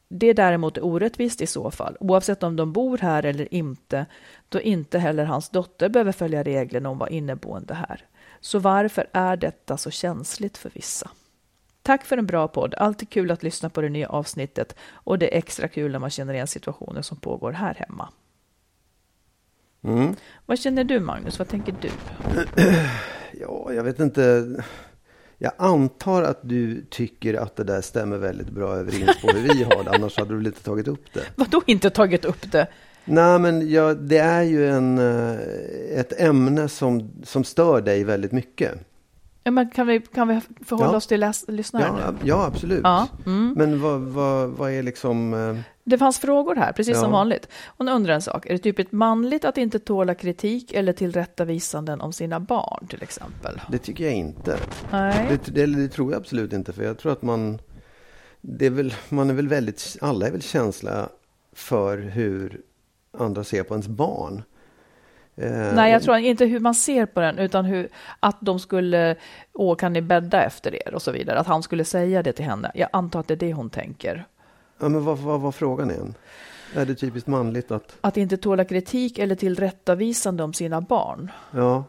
[0.09, 4.07] det däremot är orättvist i så fall, oavsett om de bor här eller inte,
[4.49, 8.05] då inte heller hans dotter behöver följa reglerna om att vara inneboende här.
[8.41, 11.11] Så varför är detta så känsligt för vissa?
[11.83, 12.75] Tack för en bra podd.
[12.75, 16.11] Alltid kul att lyssna på det nya avsnittet och det är extra kul när man
[16.11, 18.09] känner igen situationer som pågår här hemma.
[19.85, 20.15] Mm.
[20.47, 21.39] Vad känner du Magnus?
[21.39, 21.91] Vad tänker du?
[23.41, 24.47] Ja, jag vet inte.
[25.39, 29.63] Jag antar att du tycker att det där stämmer väldigt bra överens på hur vi
[29.65, 29.91] har det.
[29.91, 31.21] Annars hade du väl inte tagit upp det.
[31.37, 32.67] Vadå inte tagit upp det?
[33.05, 35.39] Nej, men ja, det är ju en, eh,
[35.99, 38.73] ett ämne som, som stör dig väldigt mycket.
[39.45, 40.97] Ja, men kan, vi, kan vi förhålla Ja.
[40.97, 42.81] oss till läs- lyssnare Ja, ja absolut.
[42.85, 43.55] Ja, mm.
[43.57, 45.33] Men vad, vad, vad är liksom...
[45.89, 47.01] Det fanns frågor här, precis Ja.
[47.03, 47.49] som vanligt.
[47.67, 48.47] Hon undrar en sak.
[48.47, 53.61] Är det typiskt manligt att inte tåla kritik eller tillrättavisanden om sina barn till exempel?
[53.71, 54.59] Det tycker jag inte.
[54.91, 55.27] Nej.
[55.45, 56.73] Det, det, det tror jag absolut inte.
[56.73, 57.59] För jag tror att man...
[58.41, 59.97] Det är väl, man är väl väldigt...
[60.01, 61.09] Alla är väl känsliga
[61.53, 62.61] för hur
[63.19, 64.43] andra ser på ens barn.
[65.37, 67.89] Eh, Nej, jag tror inte hur man ser på den, utan hur,
[68.21, 69.17] att de skulle,
[69.53, 71.39] åh, kan ni bädda efter er och så vidare.
[71.39, 72.71] Att han skulle säga det till henne.
[72.75, 74.27] Jag antar att det är det hon tänker.
[74.79, 76.15] Ja, men vad, vad var frågan igen?
[76.75, 77.97] Är det typiskt manligt att...
[78.01, 81.31] Att inte tåla kritik eller tillrättavisande om sina barn.
[81.51, 81.85] Ja,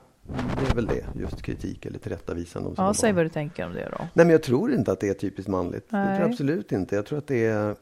[0.60, 1.06] det är väl det.
[1.19, 3.15] Just kritik eller tillrättavisande om sina Ja, säg barn.
[3.15, 3.97] vad du tänker om det då.
[3.97, 5.89] Nej, men jag tror inte att det är typiskt manligt.
[5.89, 6.19] Tror Nej.
[6.19, 6.95] jag absolut inte.
[6.95, 7.76] Jag tror att det är...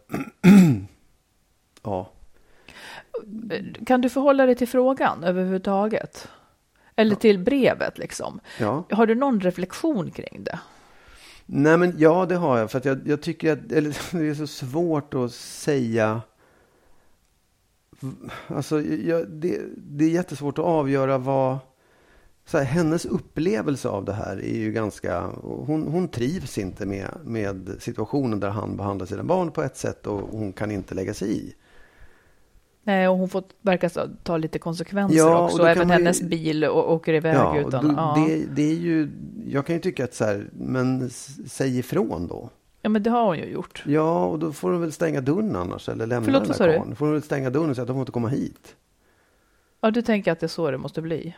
[1.84, 2.10] ja.
[3.86, 6.28] Kan du förhålla dig till frågan överhuvudtaget?
[6.96, 8.40] Eller till brevet liksom?
[8.60, 8.84] ja.
[8.92, 10.60] Har du någon reflektion kring det?
[11.46, 12.72] Nej, men ja, det har jag.
[12.72, 16.22] För att jag, jag tycker att eller, det är så svårt att säga.
[18.48, 21.58] Alltså, jag, det, det är jättesvårt att avgöra vad...
[22.48, 25.22] Så här, hennes upplevelse av det här är ju ganska...
[25.44, 30.08] Hon, hon trivs inte med, med situationen där han behandlar sina barn på ett sätt
[30.08, 31.56] och hon kan inte lägga sig i.
[32.88, 35.58] Nej, och hon får verkar ta lite konsekvenser Ja, och också.
[35.58, 37.88] kan Även man ju- hennes bil och åker iväg Ja, och utan...
[37.88, 38.26] då, ja.
[38.28, 39.10] det, det är ju...
[39.48, 41.10] Jag kan ju tycka att så här, men
[41.48, 42.50] säg ifrån då.
[42.82, 43.84] ja, men det har hon ju gjort.
[43.88, 46.90] Ja, och då får de väl stänga dörren annars eller lämna Förlåt, den där karln.
[46.90, 48.76] Då får de väl stänga dörren och säga att de får inte komma hit.
[49.82, 51.36] Ja, du tänker att det är så det måste bli?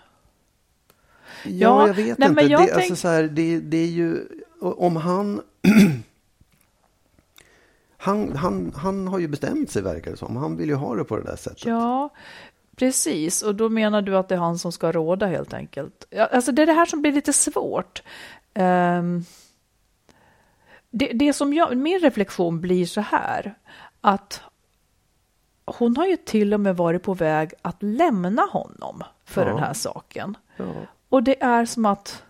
[1.43, 2.41] Ja, Ja, jag vet nej, inte.
[2.41, 4.17] men jag det, alltså, tänk- så här, det, det är ju
[4.61, 5.41] om han,
[8.07, 8.73] han, han...
[8.75, 10.35] Han har ju bestämt sig verkar det som.
[10.37, 11.65] Han vill ju ha det på det där sättet.
[11.65, 12.09] Ja,
[12.75, 13.41] precis.
[13.43, 16.13] Och då menar du att det är han som ska råda helt enkelt.
[16.31, 18.03] Alltså det är det här som blir lite svårt.
[18.53, 19.23] Ehm,
[20.91, 23.53] det, det som jag, min reflektion blir så här,
[24.01, 24.41] att
[25.65, 29.49] hon har ju till och med varit på väg att lämna honom för Ja.
[29.49, 30.37] den här saken.
[30.57, 30.65] Ja.
[31.09, 32.23] Och det är som att,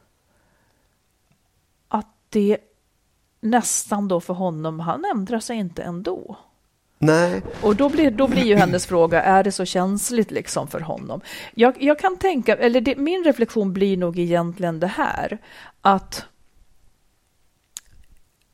[1.87, 2.57] att det
[3.39, 6.37] nästan då för honom, han ändrar sig inte ändå.
[6.99, 10.79] Nej, Och då blir, då blir ju hennes fråga, är det så känsligt liksom för
[10.79, 11.21] honom?
[11.55, 15.37] Jag, jag kan tänka, eller det, min reflektion blir nog egentligen det här,
[15.81, 16.25] att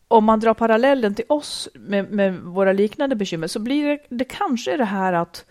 [0.07, 4.25] om man drar parallellen till oss med, med våra liknande bekymmer så blir det, det
[4.25, 5.45] kanske det här att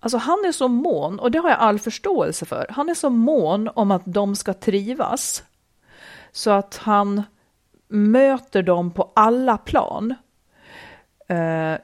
[0.00, 3.10] Alltså han är så mån, och det har jag all förståelse för, han är så
[3.10, 5.44] mån om att de ska trivas
[6.32, 7.22] så att han
[7.88, 10.14] möter dem på alla plan.
[11.28, 11.74] Eh,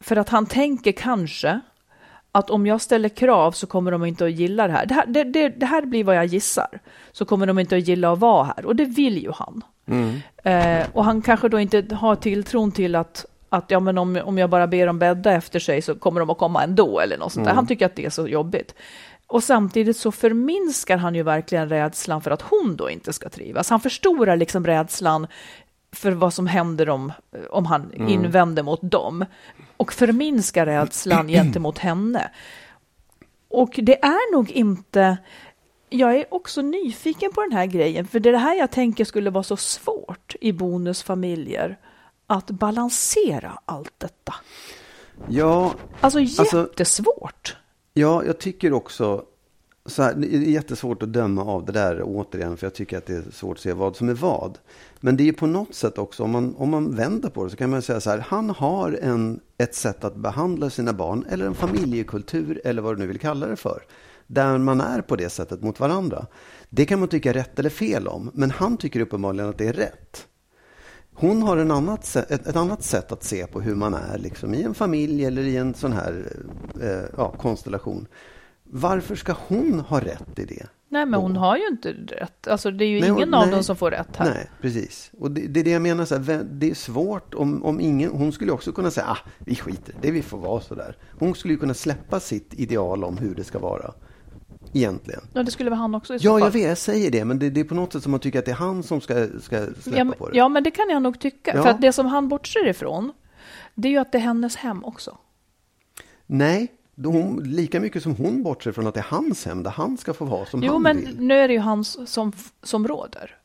[0.00, 1.60] för att han tänker kanske
[2.32, 4.86] att om jag ställer krav så kommer de inte att gilla det här.
[4.86, 6.80] Det här, det, det, det här blir vad jag gissar.
[7.12, 8.66] Så kommer de inte att gilla att vara här.
[8.66, 9.62] Och det vill ju han.
[10.42, 14.38] Eh, och han kanske då inte har tilltron till att, att ja, men om, om
[14.38, 17.00] jag bara ber dem bädda efter sig så kommer de att komma ändå.
[17.00, 17.54] Eller något sånt där.
[17.54, 18.74] Han tycker att det är så jobbigt.
[19.28, 23.70] Och samtidigt så förminskar han ju verkligen rädslan för att hon då inte ska trivas.
[23.70, 25.26] Han förstorar liksom rädslan
[25.92, 27.12] för vad som händer om,
[27.50, 29.24] om han invänder mot dem.
[29.76, 32.30] Och förminskar rädslan gentemot henne.
[33.48, 35.18] Och det är nog inte...
[35.90, 39.04] Jag är också nyfiken på den här grejen, för det är det här jag tänker
[39.04, 41.78] skulle vara så svårt i bonusfamiljer.
[42.26, 44.34] Att balansera allt detta.
[45.28, 47.56] ja, Alltså Alltså- jättesvårt
[47.98, 49.24] ja, jag tycker också
[49.86, 53.06] så här, det är jättesvårt att döma av det där återigen, för jag tycker att
[53.06, 54.58] det är svårt att se vad som är vad.
[55.00, 57.56] Men det är på något sätt också, om man, om man vänder på det, så
[57.56, 61.46] kan man säga så här, han har en, ett sätt att behandla sina barn, eller
[61.46, 63.82] en familjekultur, eller vad du nu vill kalla det för,
[64.26, 66.26] där man är på det sättet mot varandra.
[66.70, 69.72] Det kan man tycka rätt eller fel om, men han tycker uppenbarligen att det är
[69.72, 70.26] rätt.
[71.20, 74.54] Hon har en annat, ett, ett annat sätt att se på hur man är liksom,
[74.54, 76.24] i en familj eller i en sån här
[76.82, 78.06] eh, ja, konstellation.
[78.64, 80.66] Varför ska hon ha rätt i det?
[80.88, 82.48] Nej, men hon har ju inte rätt.
[82.48, 83.54] Alltså, det är ju Nej, ingen hon- av nej.
[83.54, 84.30] dem som får rätt här.
[84.34, 85.10] Nej, precis.
[85.18, 88.10] Och det, det är det jag menar, så här, det är svårt om, om ingen...
[88.10, 90.96] Hon skulle också kunna säga, ah, vi skiter det, vi får vara så där.
[91.18, 93.94] Hon skulle ju kunna släppa sitt ideal om hur det ska vara.
[94.72, 95.20] Egentligen.
[95.32, 96.40] Ja, det skulle väl han också i så Ja, fall.
[96.40, 98.38] jag vet, jag säger det, men det, det är på något sätt som man tycker
[98.38, 100.36] att det är han som ska, ska släppa Ja, men, på det.
[100.36, 101.52] ja, men det kan jag nog tycka.
[101.54, 101.62] Ja.
[101.62, 103.12] För att det som han bortser ifrån,
[103.74, 105.18] det är ju att det är hennes hem också.
[106.26, 106.68] Nej,
[107.04, 110.14] hon, lika mycket som hon bortser från att det är hans hem, där han ska
[110.14, 111.20] få vara som Jo, han men vill.
[111.20, 113.36] nu är det ju hans som, som råder.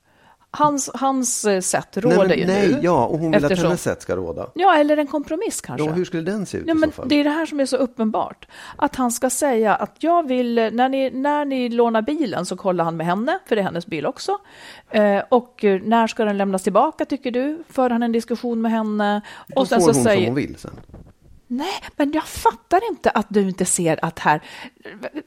[0.56, 2.80] Hans, hans eh, sätt Nej, råder men, ju nej, nu.
[2.82, 4.48] ja, och hon vill eftersom- att hennes sätt ska råda.
[4.54, 5.88] Ja, eller en kompromiss kanske.
[5.88, 7.10] Ja, hur skulle den se ut Ja, i men så fall?
[7.10, 8.48] det är det här som är så uppenbart.
[8.76, 12.84] Att han ska säga att jag vill, när ni, när ni lånar bilen så kollar
[12.84, 14.38] han med henne, för det är hennes bil också.
[14.90, 17.64] Eh, och eh, när ska den lämnas tillbaka tycker du?
[17.70, 19.22] För han en diskussion med henne.
[19.48, 20.72] Då Och sen får så hon säger, som hon vill sen.
[21.58, 24.42] Nej, men jag fattar inte att du inte ser att här...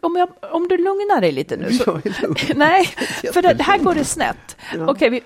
[0.01, 1.72] Om, jag, om du lugnar dig lite nu.
[1.72, 2.01] Så,
[2.55, 2.87] nej,
[3.33, 4.57] för det, här går det snett.
[4.74, 4.91] Ja.
[4.91, 5.22] Okej, vi,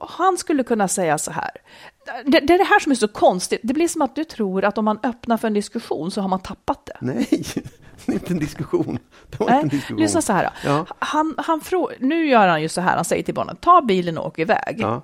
[0.00, 1.50] han skulle kunna säga så här.
[2.24, 3.60] Det, det är det här som är så konstigt.
[3.62, 6.28] Det blir som att du tror att om man öppnar för en diskussion så har
[6.28, 6.96] man tappat det.
[7.00, 7.28] Nej,
[8.06, 8.98] det är inte en diskussion.
[9.26, 10.00] Det Nej, en diskussion.
[10.00, 10.50] lyssna så här.
[10.64, 10.86] Ja.
[10.98, 11.60] Han, han
[11.98, 14.76] nu gör han ju så här, han säger till barnen, ta bilen och åk iväg.
[14.78, 15.02] Ja.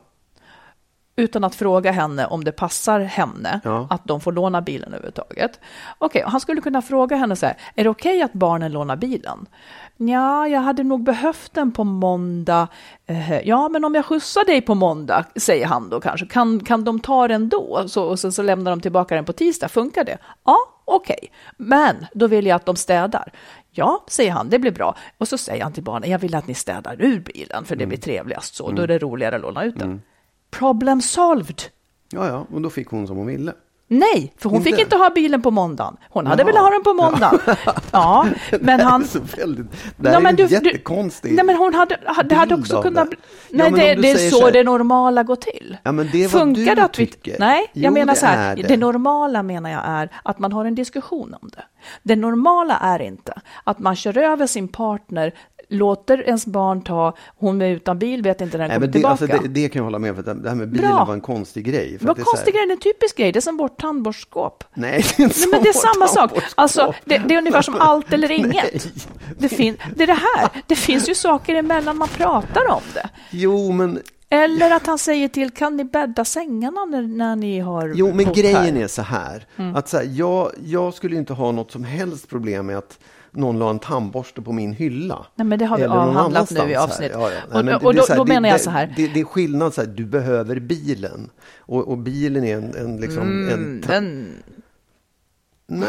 [1.21, 3.87] Utan att fråga henne om det passar henne Ja.
[3.91, 5.61] att de får låna bilen överhuvudtaget.
[5.99, 9.47] Okej, han skulle kunna fråga henne så här, är det okej att barnen lånar bilen?
[9.97, 12.69] Ja, jag hade nog behövt den på måndag.
[13.07, 16.85] Eh, ja, men om jag skjutsar dig på måndag, säger han då kanske, kan, kan
[16.85, 17.85] de ta den då?
[17.89, 20.19] Så, och sen så lämnar de tillbaka den på tisdag, funkar det?
[20.45, 23.33] Ja, okej, men då vill jag att de städar.
[23.73, 24.97] Ja, säger han, det blir bra.
[25.19, 27.87] Och så säger han till barnen, jag vill att ni städar ur bilen, för det
[27.87, 30.03] blir trevligast så, då är det roligare att låna ut den.
[30.51, 31.63] Problem solved.
[32.13, 33.53] Ja, ja, och då fick hon som hon ville.
[33.93, 34.71] Nej, för hon Inte?
[34.71, 35.97] fick inte ha bilen på måndagen.
[36.11, 36.47] Hon hade Jaha.
[36.47, 37.39] velat ha den på måndagen.
[37.93, 38.27] Ja,
[38.61, 39.03] men det han...
[39.03, 41.99] är så väldigt, det här Ja, är men du- du- jättekonstig Nej, men hon hade,
[42.25, 43.11] det hade också kunnat...
[43.11, 43.17] det.
[43.49, 45.77] Ja, Nej, men det, det är så, här- det normala går till.
[45.83, 47.07] Ja, men det är vad Funkar du att vi...
[47.07, 47.37] tycker.
[47.39, 48.69] Nej, jag Jo, menar så här, är det.
[48.69, 48.77] det.
[48.77, 51.63] normala menar jag är att man har en diskussion om det.
[52.03, 55.33] Det normala är inte att man kör över sin partner,
[55.71, 58.93] låter ens barn ta, hon är utan bil, vet inte när den Nej, kommer det,
[58.93, 59.11] tillbaka.
[59.35, 61.05] alltså, det, det kan jag hålla med om, för det här med bilen Bra.
[61.05, 61.99] var en konstig grej.
[61.99, 64.65] För att det konstig grej, det är en typisk grej, det är som vårt tandborstskåp.
[64.75, 66.43] Nej, det är, Nej, men det är samma sak.
[66.55, 68.53] Alltså, det, det är ungefär som allt eller inget.
[68.53, 68.81] Nej.
[69.39, 70.49] Det, fin, det är det här.
[70.67, 73.09] Det finns ju saker emellan man pratar om det.
[73.31, 74.01] Jo, men,
[74.31, 78.33] Eller att han säger till, kan ni bädda sängarna när, när ni har jo, men
[78.33, 78.69] grejen här?
[78.69, 78.83] Mm.
[78.83, 79.47] är så här.
[79.75, 82.99] Att så här jag, jag skulle inte ha något som helst problem med att
[83.33, 85.27] någon la en tandborste på min hylla.
[85.35, 87.11] Nej, men det har vi avhandlat nu i avsnitt.
[87.15, 87.41] Ja, ja.
[87.53, 88.95] Nej, Och- men och är då- här, då det- menar jag det- så här.
[88.97, 91.31] Det, det är skillnad, så här, du behöver bilen.
[91.59, 94.33] Och, och bilen är en, en, liksom, en Mm, den,
[95.73, 95.89] Nej,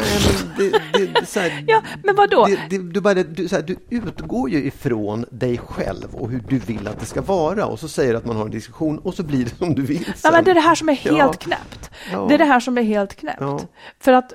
[0.58, 0.80] men det,
[1.14, 2.46] det, så här, Ja, men vadå?
[2.46, 6.42] Det, det, du, bara, du, så här, du utgår ju ifrån dig själv och hur
[6.48, 7.66] du vill att det ska vara.
[7.66, 9.82] Och så säger du att man har en diskussion och så blir det som du
[9.82, 10.32] vill nej, sen.
[10.32, 11.32] men det är det här som är helt Ja.
[11.32, 11.90] knäppt.
[12.12, 12.26] Ja.
[12.28, 13.40] Det är det här som är helt knäppt.
[13.40, 13.60] Ja.
[14.00, 14.32] För att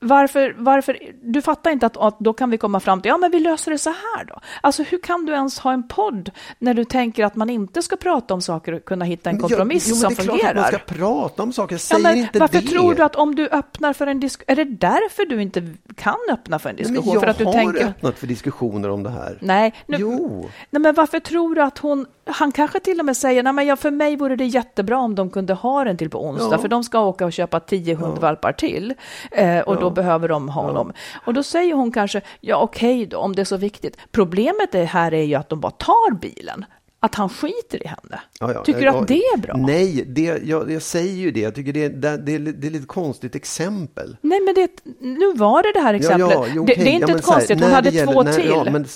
[0.00, 3.30] varför, varför, du fattar inte att, att då kan vi komma fram till, ja men
[3.30, 4.40] vi löser det så här då.
[4.60, 7.96] Alltså hur kan du ens ha en podd när du tänker att man inte ska
[7.96, 10.50] prata om saker och kunna hitta en kompromiss jo, men som det är klart fungerar?
[10.64, 11.74] att man ska prata om saker.
[11.74, 12.68] Jag Ja, säger men inte varför det.
[12.68, 16.14] tror du att om du öppnar för en diskussion, är det därför du inte kan
[16.32, 17.04] öppna för en Nej, diskussion?
[17.06, 19.38] men jag för att du har tänker, öppnat för diskussioner om det här.
[19.40, 20.48] nej, nu, Jo.
[20.70, 23.66] nej, men varför tror du att hon, han kanske till och med säger, nej men
[23.66, 26.58] ja, för mig vore det jättebra om de kunde ha den till på onsdag, Ja.
[26.58, 28.94] för de ska åka och köpa tio hundvalpar till,
[29.30, 30.92] eh, och då behöver de honom.
[31.24, 33.96] Och då säger hon kanske, ja okej då, om det är så viktigt.
[34.12, 36.64] Problemet är, här är ju att de bara tar bilen.
[37.00, 38.20] Att han skiter i henne.
[38.40, 39.56] Ja, ja, Tycker du ja, att det är bra?
[39.56, 41.40] Nej, det, jag, jag säger ju det.
[41.40, 44.16] Jag tycker det, det, det, är, det är lite konstigt exempel.
[44.20, 44.70] Nej, men det,
[45.00, 46.38] nu var det det här exemplet.
[46.54, 46.84] jo, det, okej.
[46.84, 48.48] det är inte Ja, ett så här, konstigt, hon hade gäller- två när, till.
[48.48, 48.86] Ja, men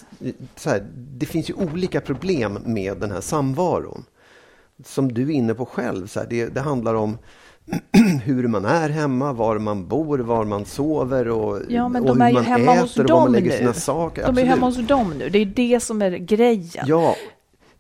[0.57, 4.05] så här, det finns ju olika problem med den här samvaron.
[4.85, 6.07] Som du är inne på själv.
[6.07, 7.19] Så här, det handlar om
[8.25, 12.21] hur man är hemma, var man bor, var man sover och, Ja, men och de
[12.21, 13.57] hur är ju man hemma äter hos och var man lägger nu.
[13.57, 14.23] sina saker.
[14.23, 14.49] De är Absolut.
[14.51, 15.29] hemma hos dem nu.
[15.29, 16.85] Det är det som är grejen.
[16.87, 17.17] Ja,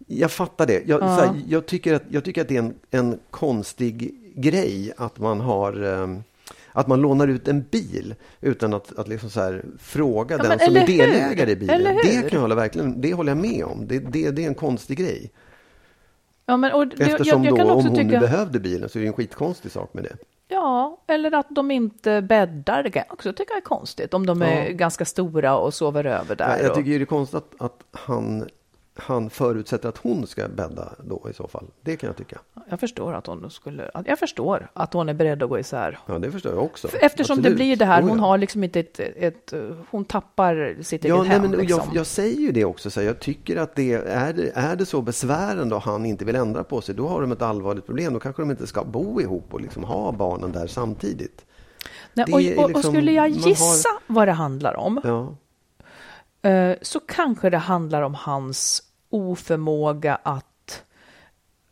[0.07, 0.83] jag fattar det.
[0.87, 1.17] Jag, Ja.
[1.19, 5.19] så här, jag, tycker, att, jag tycker att det är en, en konstig grej att
[5.19, 5.83] man har...
[6.03, 6.23] ehm,
[6.73, 10.59] Att man lånar ut en bil utan att, att liksom så här, fråga Ja, den
[10.59, 10.87] som är hur?
[10.87, 11.87] delägare i bilen.
[11.87, 12.03] Hur?
[12.03, 13.87] Det kan jag hålla, verkligen, det håller jag med om.
[13.87, 15.31] Det, det, det är en konstig grej.
[16.51, 18.89] Ja, men, och det, Eftersom jag, jag kan då, om också hon tycka, behövde bilen
[18.89, 20.17] så är det en skitkonstig sak med det.
[20.49, 22.83] Ja, eller att de inte bäddar.
[22.83, 24.15] Det kan jag också tycka är konstigt.
[24.15, 24.73] Om de är Ja.
[24.73, 26.49] ganska stora och sover över där.
[26.51, 28.49] Jag, jag och- tycker det är konstigt att, att han,
[28.95, 31.67] han förutsätter att hon ska bädda då i så fall.
[31.83, 32.39] Det kan jag tycka.
[32.71, 35.99] Jag förstår att hon skulle, jag förstår att hon är beredd att gå isär.
[36.07, 36.89] Ja, det förstår jag också.
[36.89, 37.57] Eftersom det Absolut.
[37.57, 39.53] blir det här, hon har liksom inte ett, ett
[39.91, 41.51] hon tappar sitt Ja, eget nej, hem.
[41.51, 41.83] men liksom.
[41.87, 42.91] jag, jag säger ju det också.
[42.91, 46.37] Så jag tycker att det är, det är det så besvärande och han inte vill
[46.37, 48.13] ändra på sig, då har de ett allvarligt problem.
[48.13, 51.45] Då kanske de inte ska bo ihop och liksom ha barnen där samtidigt.
[52.15, 55.01] Nej, det och, är och, liksom- skulle jag man har- gissa vad det handlar om,
[55.05, 55.37] Ja,
[56.83, 60.85] så kanske det handlar om hans oförmåga att...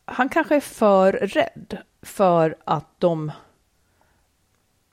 [0.05, 3.33] Han kanske är för rädd för att de...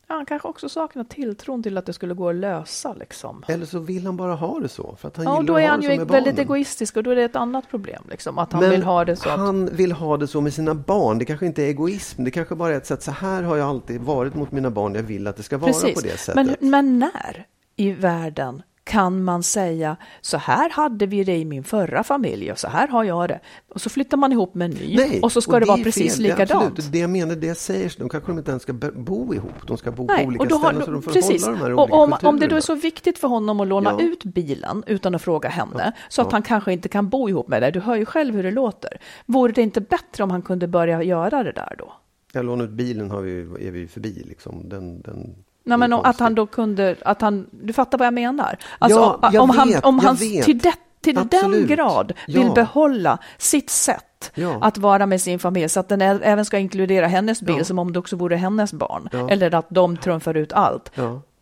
[0.07, 2.93] Ja, han kanske också saknar tilltron till att det skulle gå att lösa.
[2.93, 3.43] Liksom.
[3.47, 4.95] eller så vill han bara ha det så.
[4.95, 6.39] För att han Ja, då är ha han ju väldigt barnen.
[6.39, 8.03] egoistisk och då är det ett annat problem.
[8.09, 9.29] Liksom, att han Men vill ha det så.
[9.29, 11.19] Att, han vill ha det så med sina barn.
[11.19, 12.23] Det kanske inte är egoism.
[12.23, 13.03] Det kanske bara är ett sätt.
[13.03, 14.95] Så här har jag alltid varit mot mina barn.
[14.95, 16.35] Jag vill att det ska vara på det sättet.
[16.35, 17.45] Men, men när
[17.75, 22.59] i världen kan man säga så här hade vi det i min förra familj och
[22.59, 23.39] så här har jag det.
[23.73, 26.13] Och så flyttar man ihop med en ny Nej, och så ska det, vara precis
[26.15, 26.23] fel.
[26.23, 26.51] Det likadant.
[26.71, 29.67] absolut det jag menar, det jag säger, då kanske de inte ens ska bo ihop.
[29.67, 31.45] De ska bo Nej, på olika och då har, ställen så de får precis.
[31.45, 33.67] hålla de här och olika om, om det då är så viktigt för honom att
[33.67, 34.05] låna Ja.
[34.05, 36.31] ut bilen utan att fråga henne, så att Ja.
[36.31, 38.97] han kanske inte kan bo ihop med dig, du hör ju själv hur det låter.
[39.25, 41.93] Vore det inte bättre om han kunde börja göra det där då?
[42.33, 44.69] Jag lånar ut bilen har vi, är vi förbi liksom.
[44.69, 45.35] Den, den
[45.65, 48.57] Nej, men om- att han då kunde, att han, du fattar vad jag menar?
[48.79, 50.45] Alltså, Ja, jag om han, vet, om jag han vet.
[50.45, 52.53] till, det, till den grad vill Ja.
[52.53, 54.57] behålla sitt sätt Ja.
[54.61, 57.93] att vara med sin familj, så att den även ska inkludera hennes bil, som om
[57.93, 60.91] det också vore hennes barn, eller att de trumfar ut allt,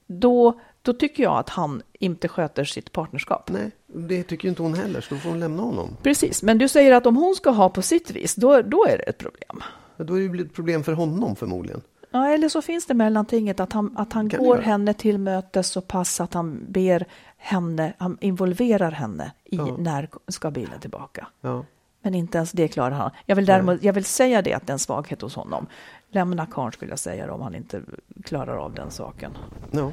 [0.08, 3.50] då, då tycker jag att han inte sköter sitt partnerskap.
[3.54, 5.98] Nej, det tycker inte hon heller, så då får hon lämna honom.
[6.04, 8.98] Precis, men du säger att om hon ska ha på sitt vis, då, då är
[8.98, 9.64] det ett problem.
[9.98, 11.82] Ja, Då är det ju ett problem för honom förmodligen.
[12.16, 15.82] Ja, eller så finns det mellantinget att han, att han går henne till mötes så
[15.82, 17.06] pass att han ber
[17.38, 19.76] henne, han involverar henne i Ja.
[19.80, 21.28] när ska bilen tillbaka.
[21.42, 21.66] Ja.
[22.02, 23.12] Men inte ens det klarar han.
[23.26, 25.68] Jag vill, däremot, jag vill säga det att det är en svaghet hos honom.
[26.10, 27.82] Lämna karln skulle jag säga om han inte
[28.24, 29.38] klarar av den saken.
[29.72, 29.92] ja.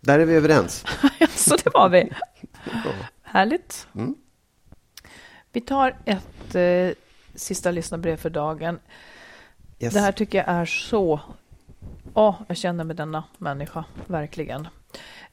[0.00, 0.84] Där är vi överens.
[1.30, 2.12] Så det var vi.
[3.22, 3.88] Härligt.
[3.94, 4.14] Mm.
[5.52, 6.96] Vi tar ett eh,
[7.38, 8.78] sista lyssnarbrev för dagen.
[9.78, 9.94] Yes.
[9.94, 11.20] Det här tycker jag är så...
[12.14, 14.68] Ja, jag känner med denna människa, verkligen.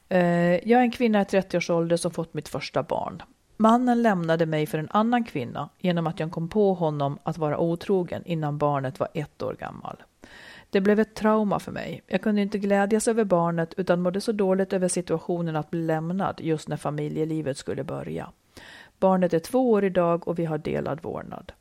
[0.08, 0.20] Eh,
[0.68, 3.22] jag är en kvinna i 30-årsåldern som fått mitt första barn.
[3.56, 7.58] Mannen lämnade mig för en annan kvinna genom att jag kom på honom att vara
[7.58, 10.02] otrogen innan barnet var ett år gammal.
[10.70, 12.02] Det blev ett trauma för mig.
[12.06, 16.40] Jag kunde inte glädjas över barnet utan mådde så dåligt över situationen att bli lämnad
[16.40, 18.32] just när familjelivet skulle börja.
[18.98, 21.52] Barnet är två år idag och vi har delad vårdnad.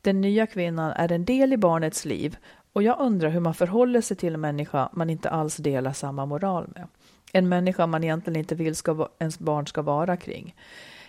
[0.00, 2.36] Den nya kvinnan är en del i barnets liv
[2.72, 6.26] och jag undrar hur man förhåller sig till en människa man inte alls delar samma
[6.26, 6.88] moral med.
[7.32, 10.54] En människa man egentligen inte vill ska, ens barn ska vara kring.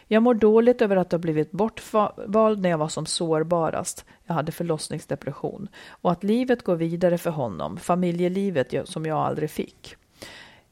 [0.07, 4.05] Jag mår dåligt över att ha blivit bortvald när jag var som sårbarast.
[4.25, 5.67] Jag hade förlossningsdepression.
[5.89, 9.95] Och att livet går vidare för honom, familjelivet som jag aldrig fick.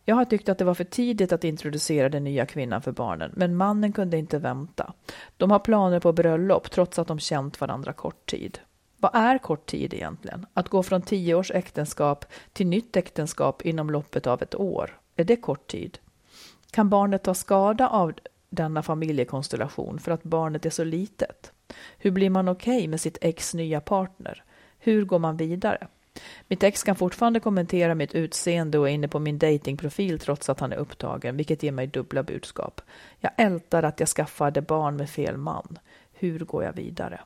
[0.07, 3.31] Jag har tyckt att det var för tidigt att introducera den nya kvinnan för barnen,
[3.35, 4.93] men mannen kunde inte vänta.
[5.37, 8.59] De har planer på bröllop trots att de känt varandra kort tid.
[8.97, 10.45] Vad är kort tid egentligen?
[10.53, 15.23] Att gå från tio års äktenskap till nytt äktenskap inom loppet av ett år, är
[15.23, 15.97] det kort tid?
[16.71, 18.13] Kan barnet ta skada av
[18.49, 21.51] denna familjekonstellation för att barnet är så litet?
[21.97, 24.43] Hur blir man okej med sitt ex nya partner?
[24.79, 25.87] Hur går man vidare?
[26.47, 30.59] Mitt ex kan fortfarande kommentera mitt utseende och är inne på min datingprofil trots att
[30.59, 32.81] han är upptagen, vilket ger mig dubbla budskap.
[33.19, 35.79] Jag ältar att jag skaffade barn med fel man.
[36.13, 37.19] Hur går jag vidare?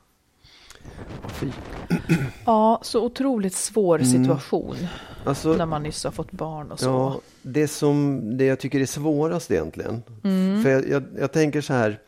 [2.46, 4.76] Ja, så otroligt svår situation
[5.26, 6.86] Alltså, när man nyss har fått barn och så.
[6.86, 10.04] Ja, det som det jag tycker är svårast egentligen.
[10.24, 10.64] Mm.
[10.64, 12.00] För jag, jag, jag tänker så här.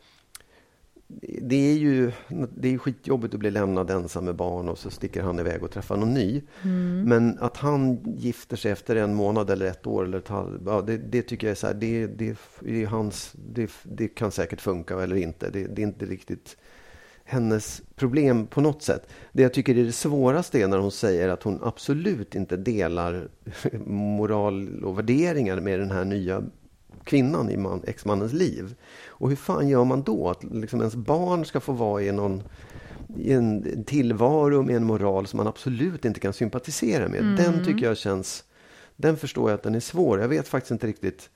[1.20, 2.12] Det är ju
[2.56, 5.70] det är skitjobbigt att bli lämnad ensam med barn och så sticker han iväg och
[5.70, 6.42] träffar någon ny.
[6.62, 7.04] Mm.
[7.04, 10.80] Men att han gifter sig efter en månad eller ett år eller ett halv, ja,
[10.80, 14.30] det, det tycker jag är så här, det, det, det är hans, det, det kan
[14.30, 15.50] säkert funka eller inte.
[15.50, 16.56] Det, det är inte riktigt
[17.24, 19.08] hennes problem på något sätt.
[19.32, 23.28] Det jag tycker är det svåraste är när hon säger att hon absolut inte delar
[23.86, 26.42] moral och värderingar med den här nya
[27.04, 28.74] kvinnan i man, exmannens liv.
[29.06, 30.30] Och hur fan gör man då?
[30.30, 32.42] Att liksom ens barn ska få vara i någon
[33.16, 37.20] i en, tillvaro med en moral som man absolut inte kan sympatisera med.
[37.20, 37.36] Mm.
[37.36, 38.44] Den tycker jag känns,
[38.96, 40.20] den förstår jag att den är svår.
[40.20, 41.30] Jag vet faktiskt inte riktigt.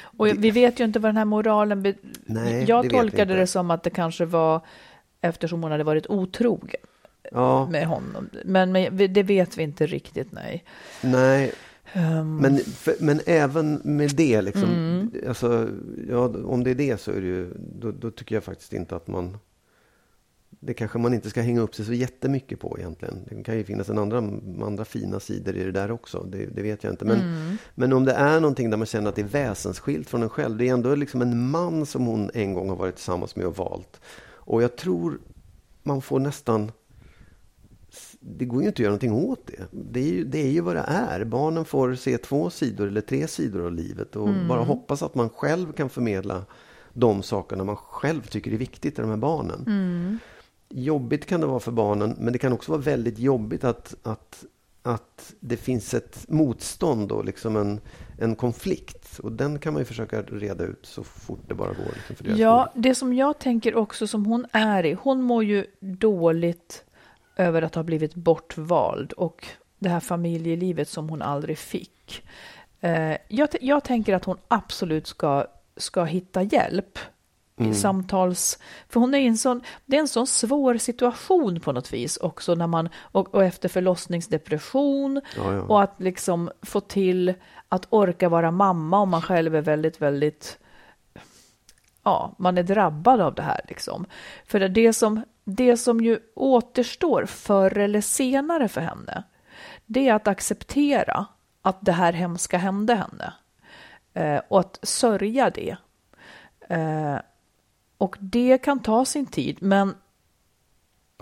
[0.00, 1.82] Och vi vet ju inte vad den här moralen...
[1.82, 4.60] Be- Nej, det jag vi tolkade det som att det kanske var
[5.20, 6.80] eftersom hon hade varit otrogen
[7.32, 8.30] Ja, med honom.
[8.44, 10.64] Men, men det vet vi inte riktigt, nej.
[11.00, 11.52] nej.
[11.92, 15.10] Ehm, Men, för, men även med det, liksom, Mm.
[15.28, 15.68] alltså,
[16.08, 18.96] ja, om det är det så är det ju, då, då tycker jag faktiskt inte
[18.96, 19.38] att man
[20.60, 23.14] det kanske man inte ska hänga upp sig så jättemycket på egentligen.
[23.30, 24.18] Det kan ju finnas en andra,
[24.66, 26.26] andra fina sidor i det där också.
[26.30, 27.04] Det, det vet jag inte.
[27.04, 27.56] Men, Mm.
[27.74, 30.56] men om det är någonting där man känner att det är väsensskilt från en själv.
[30.56, 33.56] Det är ändå liksom en man som hon en gång har varit tillsammans med och
[33.56, 34.00] valt.
[34.26, 35.18] Och jag tror
[35.82, 36.72] man får nästan
[38.36, 39.66] det går ju inte att göra någonting åt det.
[39.70, 41.24] Det är, ju, det är ju vad det är.
[41.24, 45.28] Barnen får se två sidor eller tre sidor av livet och bara hoppas att man
[45.30, 46.44] själv kan förmedla
[46.92, 50.20] de sakerna man själv tycker är viktigt i de här barnen.
[50.68, 54.44] Jobbigt kan det vara för barnen, men det kan också vara väldigt jobbigt att, att,
[54.82, 57.80] att det finns ett motstånd och liksom en,
[58.18, 59.18] en konflikt.
[59.18, 61.94] Och den kan man ju försöka reda ut så fort det bara går.
[62.08, 66.84] Liksom Ja, det som jag tänker också som hon är i, hon mår ju dåligt
[67.38, 69.46] över att ha blivit bortvald och
[69.78, 72.22] det här familjelivet som hon aldrig fick.
[72.80, 76.98] Eh, jag, jag tänker att hon absolut ska, ska hitta hjälp
[77.60, 78.58] i samtals...
[78.88, 82.54] För hon är en sån, det är en sån svår situation på något vis också
[82.54, 85.60] när man, och, och efter förlossningsdepression Ja, ja.
[85.60, 87.34] och att liksom få till
[87.68, 90.58] att orka vara mamma om man själv är väldigt, väldigt
[92.02, 93.60] ja, man är drabbad av det här.
[93.68, 94.06] Liksom.
[94.46, 99.22] För det, det, som, det som ju återstår förr eller senare för henne,
[99.86, 101.26] det är att acceptera
[101.62, 103.32] att det här hemska hände henne.
[104.14, 105.76] Eh, och att sörja det.
[106.68, 107.16] Eh,
[107.98, 109.94] och det kan ta sin tid, men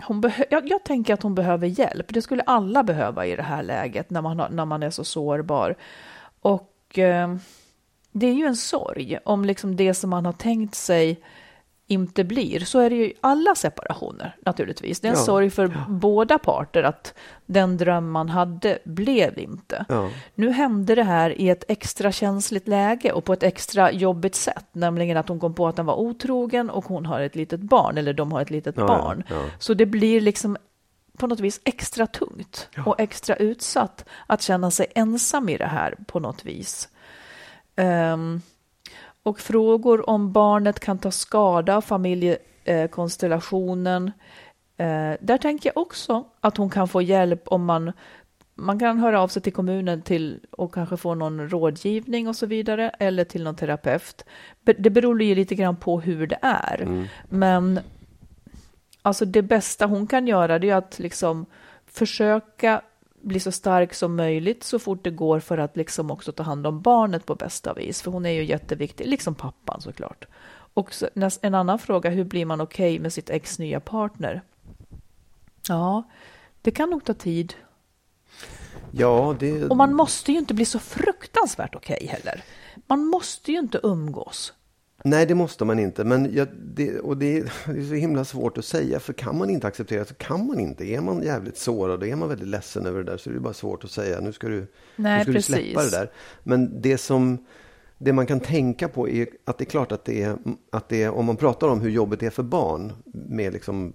[0.03, 2.05] hon jag, jag tänker att hon behöver hjälp.
[2.09, 5.03] Det skulle alla behöva i det här läget när man, har, när man är så
[5.03, 5.75] sårbar.
[6.39, 7.35] Och eh,
[8.11, 11.21] det är ju en sorg om liksom det som man har tänkt sig
[11.89, 12.59] inte blir.
[12.59, 14.99] Så är det ju i alla separationer naturligtvis.
[14.99, 15.23] Det är en Ja.
[15.23, 17.13] sorg för båda parter att
[17.45, 19.85] den dröm man hade blev inte.
[19.89, 20.09] Ja.
[20.35, 24.65] Nu hände det här i ett extra känsligt läge och på ett extra jobbigt sätt,
[24.71, 27.97] nämligen att hon kom på att han var otrogen och hon har ett litet barn,
[27.97, 29.23] eller de har ett litet Ja, ja, barn.
[29.29, 29.41] ja.
[29.59, 30.57] Så det blir liksom
[31.17, 35.95] på något vis extra tungt och extra utsatt att känna sig ensam i det här
[36.07, 36.89] på något vis.
[37.75, 38.41] Ehm,
[39.23, 44.11] och frågor om barnet kan ta skada av familjekonstellationen.
[44.77, 47.91] Eh, där tänker jag också att hon kan få hjälp om man
[48.59, 52.45] man kan höra av sig till kommunen till och kanske få någon rådgivning och så
[52.45, 54.25] vidare eller till någon terapeut.
[54.77, 57.07] Det beror ju lite grann på hur det är.
[57.29, 57.79] Men
[59.01, 61.45] alltså det bästa hon kan göra det är att liksom
[61.85, 62.81] försöka
[63.21, 66.67] bli så stark som möjligt så fort det går för att liksom också ta hand
[66.67, 68.01] om barnet på bästa vis.
[68.01, 70.25] För hon är ju jätteviktig, liksom pappan såklart.
[70.73, 71.09] Och så,
[71.41, 74.41] en annan fråga, hur blir man okej med sitt ex nya partner?
[75.67, 76.03] Ja,
[76.61, 77.53] det kan nog ta tid.
[78.91, 79.63] Ja, det...
[79.63, 82.43] Och man måste ju inte bli så fruktansvärt okej heller.
[82.87, 84.53] Man måste ju inte umgås.
[85.03, 86.03] Nej, det måste man inte.
[86.03, 88.99] Men jag, det, och det, är- det är så himla svårt att säga.
[88.99, 90.85] För kan man inte acceptera så kan man inte.
[90.85, 93.39] Är man jävligt sårad och är man väldigt ledsen över det där så är det
[93.39, 96.11] bara svårt att säga nu ska du, Nej, nu ska du släppa det där.
[96.43, 97.37] Men det som
[97.97, 100.37] det man kan tänka på är att det är klart att det är,
[100.71, 103.93] att det är om man pratar om hur jobbet är för barn med, liksom,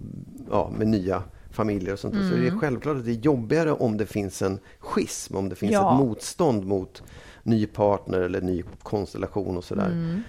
[0.51, 2.45] ja, med nya familjer och sånt där, så är Mm.
[2.53, 5.93] det självklart att det är jobbigare om det finns en schism, om det finns Ja.
[5.93, 7.03] ett motstånd mot
[7.43, 9.85] ny partner eller ny konstellation och sådär.
[9.91, 10.21] Mm.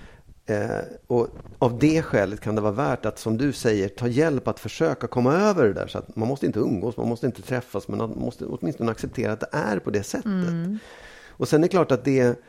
[0.47, 1.29] Eh, och
[1.59, 5.07] av det skälet kan det vara värt att, som du säger, ta hjälp att försöka
[5.07, 5.87] komma över det där.
[5.87, 9.33] Så att man måste inte umgås, man måste inte träffas, men man måste åtminstone acceptera
[9.33, 10.27] att det är på det sättet.
[10.27, 10.79] Mm.
[11.29, 12.43] Och sen är det klart att det,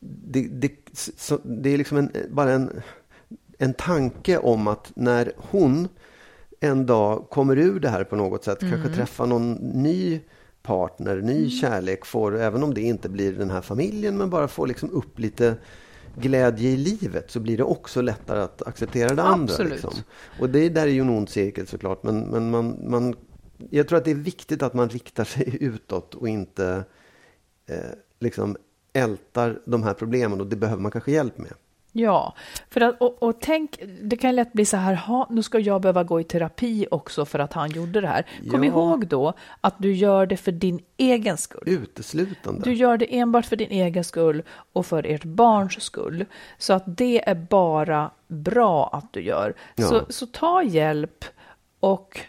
[0.00, 0.72] det, det,
[1.16, 2.82] så, det är liksom en, bara en,
[3.58, 5.88] en tanke om att när hon
[6.60, 10.20] en dag kommer ur det här på något sätt, kanske träffar någon ny
[10.62, 14.66] partner, ny kärlek, får, även om det inte blir den här familjen, men bara får
[14.66, 15.56] liksom upp lite
[16.20, 19.52] glädje i livet så blir det också lättare att acceptera det andra.
[19.52, 19.72] Absolut.
[19.72, 19.94] Liksom.
[20.40, 23.14] Och det där är ju en ond cirkel såklart, men, men man, man,
[23.70, 26.84] jag tror att det är viktigt att man riktar sig utåt och inte
[27.66, 27.78] eh,
[28.20, 28.56] liksom
[28.92, 31.52] ältar de här problemen och det behöver man kanske hjälp med.
[31.98, 32.34] Ja,
[32.70, 35.80] för att, och, och tänk, det kan lätt bli så här, ha, nu ska jag
[35.82, 38.26] behöva gå i terapi också för att han gjorde det här.
[38.50, 38.70] Kom Ja.
[38.70, 41.62] ihåg då att du gör det för din egen skull.
[41.66, 42.60] Uteslutande.
[42.64, 44.42] Du gör det enbart för din egen skull
[44.72, 46.24] och för ert barns skull.
[46.58, 49.54] Så att det är bara bra att du gör.
[49.74, 49.86] Ja.
[49.86, 51.24] Så, så ta hjälp
[51.80, 52.20] Och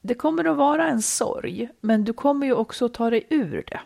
[0.00, 3.64] det kommer att vara en sorg, men du kommer ju också att ta dig ur
[3.66, 3.80] det.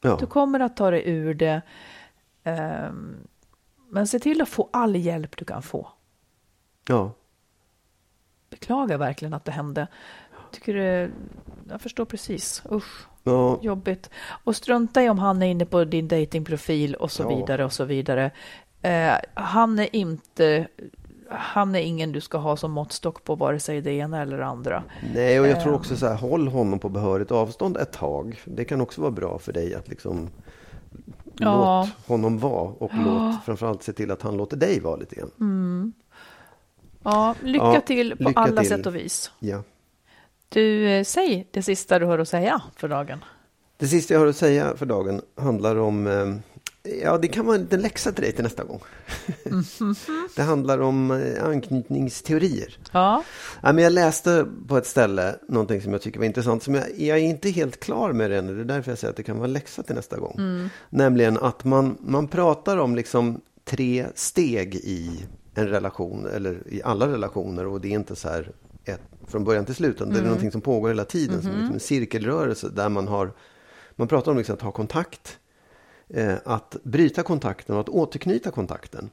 [0.00, 0.16] Ja.
[0.20, 1.62] Du kommer att ta dig ur det.
[2.44, 3.16] ehm,
[3.92, 5.88] men se till att få all hjälp du kan få.
[6.88, 7.12] ja.
[8.50, 9.86] Beklagar verkligen att det hände.
[10.52, 11.10] Tycker det,
[11.70, 12.62] jag förstår precis.
[12.72, 13.58] Usch, ja.
[13.62, 14.10] jobbigt.
[14.44, 17.36] Och strunta i om han är inne på din datingprofil och så Ja.
[17.36, 18.30] vidare och så vidare.
[18.82, 20.66] Eh, han är inte
[21.30, 24.46] han är ingen du ska ha som måttstock på vare sig det ena eller det
[24.46, 24.82] andra.
[25.14, 25.78] Nej, och jag tror Ehm.
[25.78, 28.40] också så här, håll honom på behörigt avstånd ett tag.
[28.44, 30.30] Det kan också vara bra för dig att liksom
[31.42, 31.80] Ja.
[31.98, 35.92] låt honom vara och låt framförallt se till att han låter dig vara lite grann.
[37.02, 38.68] Ja, lycka Ja, till på lycka alla till.
[38.70, 39.30] sätt och vis.
[39.38, 39.62] Ja.
[40.48, 43.24] Du, eh, säg det sista du har att säga för dagen.
[43.76, 46.51] Det sista jag har att säga för dagen handlar om, eh,
[47.02, 48.80] ja det kan vara en liten läxa till dig till nästa gång.
[50.36, 52.78] det handlar om eh, anknytningsteorier.
[52.92, 53.24] Ja,
[53.62, 56.62] Ja, men jag läste på ett ställe någonting som jag tycker var intressant.
[56.62, 58.54] Som jag, jag är inte helt klar med det ännu.
[58.54, 60.68] Det är därför jag säger att det kan vara en läxa till nästa gång.
[60.90, 66.26] Nämligen att man, man pratar om liksom tre steg i en relation.
[66.26, 67.66] Eller i alla relationer.
[67.66, 68.52] Och det är inte så här
[68.84, 69.98] ett, från början till slut.
[69.98, 71.42] Det är någonting som pågår hela tiden.
[71.42, 73.32] Som liksom en cirkelrörelse där man har...
[73.96, 75.38] Man pratar om liksom att ha kontakt.
[76.14, 79.10] Eh, att bryta kontakten och att återknyta kontakten.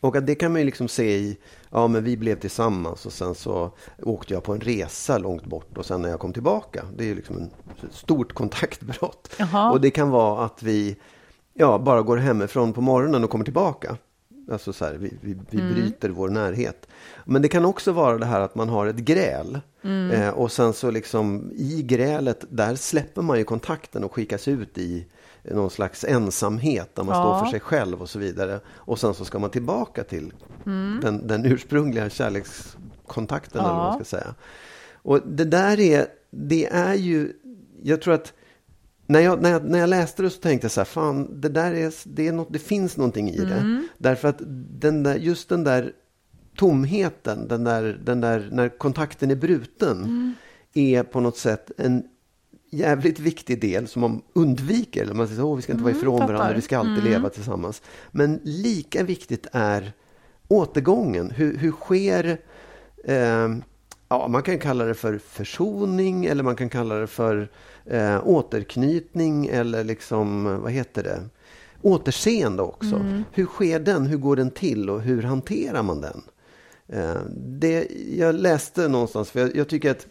[0.00, 1.38] Och att det kan man ju liksom se i,
[1.70, 5.78] ja men vi blev tillsammans och sen så åkte jag på en resa långt bort
[5.78, 6.84] och sen när jag kom tillbaka.
[6.96, 9.34] Det är ju liksom ett stort kontaktbrott.
[9.38, 9.70] Jaha.
[9.70, 10.96] Och det kan vara att vi
[11.54, 13.96] ja, bara går hemifrån på morgonen och kommer tillbaka.
[14.50, 16.88] Alltså så här, vi, vi, vi bryter vår närhet.
[17.24, 19.60] Men det kan också vara det här att man har ett gräl.
[20.12, 24.78] Eh, och sen så liksom i grälet, där släpper man ju kontakten och skickas ut
[24.78, 25.06] i
[25.42, 27.22] någon slags ensamhet där man Ja.
[27.38, 28.60] står för sig själv och så vidare.
[28.68, 30.32] Och sen så ska man tillbaka till
[31.02, 34.34] den, den ursprungliga kärlekskontakten eller vad man ska säga.
[34.94, 37.32] Och det där är, det är ju,
[37.82, 38.32] jag tror att
[39.06, 41.48] när jag, när, jag, när jag läste det så tänkte jag så här, fan, det
[41.48, 43.82] där är, det, är något, det finns någonting i det.
[43.98, 44.38] Därför att
[44.80, 45.92] den där, just den där
[46.56, 50.34] tomheten, den där, den där, när kontakten är bruten,
[50.74, 52.04] är på något sätt en
[52.72, 55.14] jävligt viktig del som man undviker.
[55.14, 56.32] Man säger, åh, vi ska inte vara ifrån fattar.
[56.32, 57.82] varandra, vi ska alltid leva tillsammans.
[58.10, 59.92] Men lika viktigt är
[60.48, 61.30] återgången.
[61.30, 62.38] Hur, hur sker
[63.04, 63.48] eh,
[64.12, 67.50] Ja, man kan kalla det för försoning eller man kan kalla det för
[67.86, 71.20] eh, återknytning eller liksom, vad heter det?
[71.82, 73.22] Återseende också.
[73.32, 74.06] Hur sker den?
[74.06, 76.22] Hur går den till och hur hanterar man den?
[76.88, 80.06] Eh, det, jag läste någonstans, för jag, jag tycker att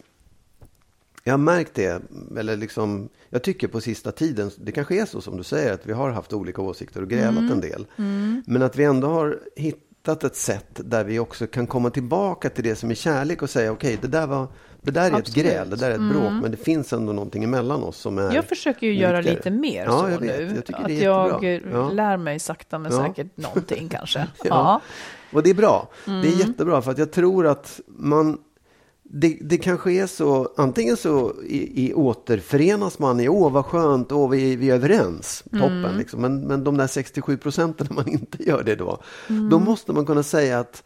[1.24, 2.02] jag har märkt det,
[2.38, 5.86] eller liksom, jag tycker på sista tiden, det kanske är så som du säger, att
[5.86, 7.86] vi har haft olika åsikter och grälat en del.
[8.46, 12.64] Men att vi ändå har hittat ett sätt där vi också kan komma tillbaka till
[12.64, 14.46] det som är kärlek och säga, okej, det där var
[14.84, 15.46] det där är ett Absolut.
[15.46, 18.34] gräl, det där är ett bråk, men det finns ändå någonting emellan oss som är
[18.34, 20.38] jag försöker ju göra lite mer ja, så jag vet.
[20.38, 20.62] nu.
[20.68, 21.90] Jag att det jag eh, Ja.
[21.90, 23.06] lär mig sakta men Ja.
[23.06, 24.18] säkert någonting kanske.
[24.38, 24.46] Ja.
[24.48, 24.80] Ja.
[25.32, 25.88] Och det är bra.
[26.04, 26.22] Det Mm.
[26.24, 28.38] är jättebra för att jag tror att man
[29.14, 34.12] det, det kanske är så, antingen så i, i återförenas man i, åh vad skönt,
[34.12, 35.84] åh vi, vi är överens, toppen.
[35.84, 35.98] Mm.
[35.98, 36.20] Liksom.
[36.20, 38.98] Men, men de där 67 procenten när man inte gör det då,
[39.28, 39.48] Mm.
[39.50, 40.82] då måste man kunna säga att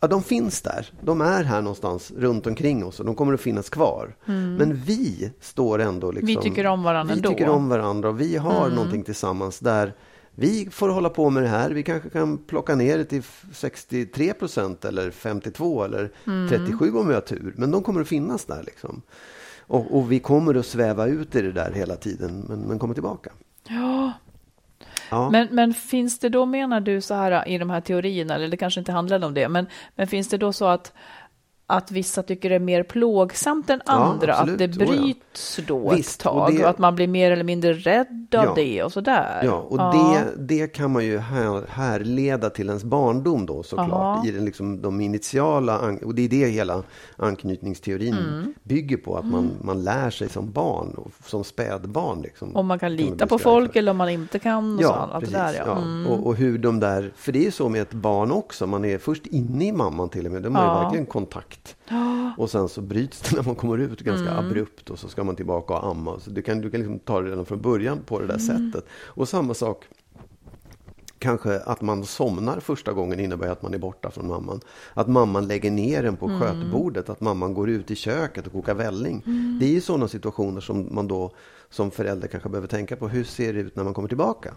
[0.00, 0.92] ja, de finns där.
[1.00, 4.16] De är här någonstans runt omkring oss och de kommer att finnas kvar.
[4.58, 6.28] Men vi står ändå liksom...
[6.28, 6.42] Mm.
[6.42, 7.28] Vi tycker om varandra Vi ändå.
[7.28, 7.38] Mm.
[7.38, 9.94] tycker om varandra och vi har någonting tillsammans där
[10.34, 11.70] vi får hålla på med det här.
[11.70, 13.22] Vi kanske kan plocka ner det till
[13.52, 16.48] 63 procent eller 52 eller Mm.
[16.48, 17.54] 37 om vi har tur.
[17.56, 19.02] Men de kommer att finnas där liksom.
[19.60, 22.94] Och, och vi kommer att sväva ut i det där hela tiden, men, men kommer
[22.94, 23.30] tillbaka.
[23.68, 24.12] Ja.
[25.10, 25.30] Ja.
[25.30, 28.56] Men, men finns det då, menar du så här i de här teorierna, eller det
[28.56, 29.66] kanske inte handlar om det, men,
[29.96, 30.92] men finns det då så att,
[31.70, 34.58] att vissa tycker det är mer plågsamt än Ja, andra, att absolut.
[34.78, 35.02] det Jo, ja.
[35.02, 38.34] bryts då Visst, ett och tag, och, det- att man blir mer eller mindre rädd
[38.34, 38.52] av Ja.
[38.56, 39.42] det och sådär?
[39.44, 40.24] Ja, och Det,
[40.56, 43.90] det kan man ju här, härleda till ens barndom då såklart.
[43.92, 44.26] Aha.
[44.26, 46.82] I den, liksom, de initiala, och det är det hela
[47.16, 48.54] anknytningsteorin Mm.
[48.62, 49.16] bygger på.
[49.16, 52.22] Att man, man lär sig som barn, och som spädbarn.
[52.22, 55.12] Liksom, Om man kan lita på folk eller om man inte kan och Ja, allt
[55.12, 55.32] precis.
[55.32, 55.62] det där ja.
[55.66, 55.76] ja.
[55.78, 56.06] Mm.
[56.06, 58.84] Och, och hur de där, för det är ju så med ett barn också, man
[58.84, 60.76] är först inne i mamman till och med, de har Ja.
[60.78, 61.59] ju verkligen kontakt.
[62.38, 64.46] Och sen så bryts det när man kommer ut ganska Mm.
[64.46, 66.20] abrupt och så ska man tillbaka och amma.
[66.20, 68.72] Så du kan, du kan liksom ta det redan från början på det där Mm.
[68.72, 68.88] sättet.
[69.06, 69.84] Och samma sak
[71.22, 74.60] Kanske att man somnar första gången innebär att man är borta från mamman.
[74.94, 76.40] Att mamman lägger ner en på Mm.
[76.40, 79.22] skötbordet, att mamman går ut i köket och kokar välling.
[79.26, 79.56] Mm.
[79.60, 81.30] Det är ju sådana situationer som man då
[81.70, 83.08] som förälder kanske behöver tänka på.
[83.08, 84.54] Hur ser det ut när man kommer tillbaka?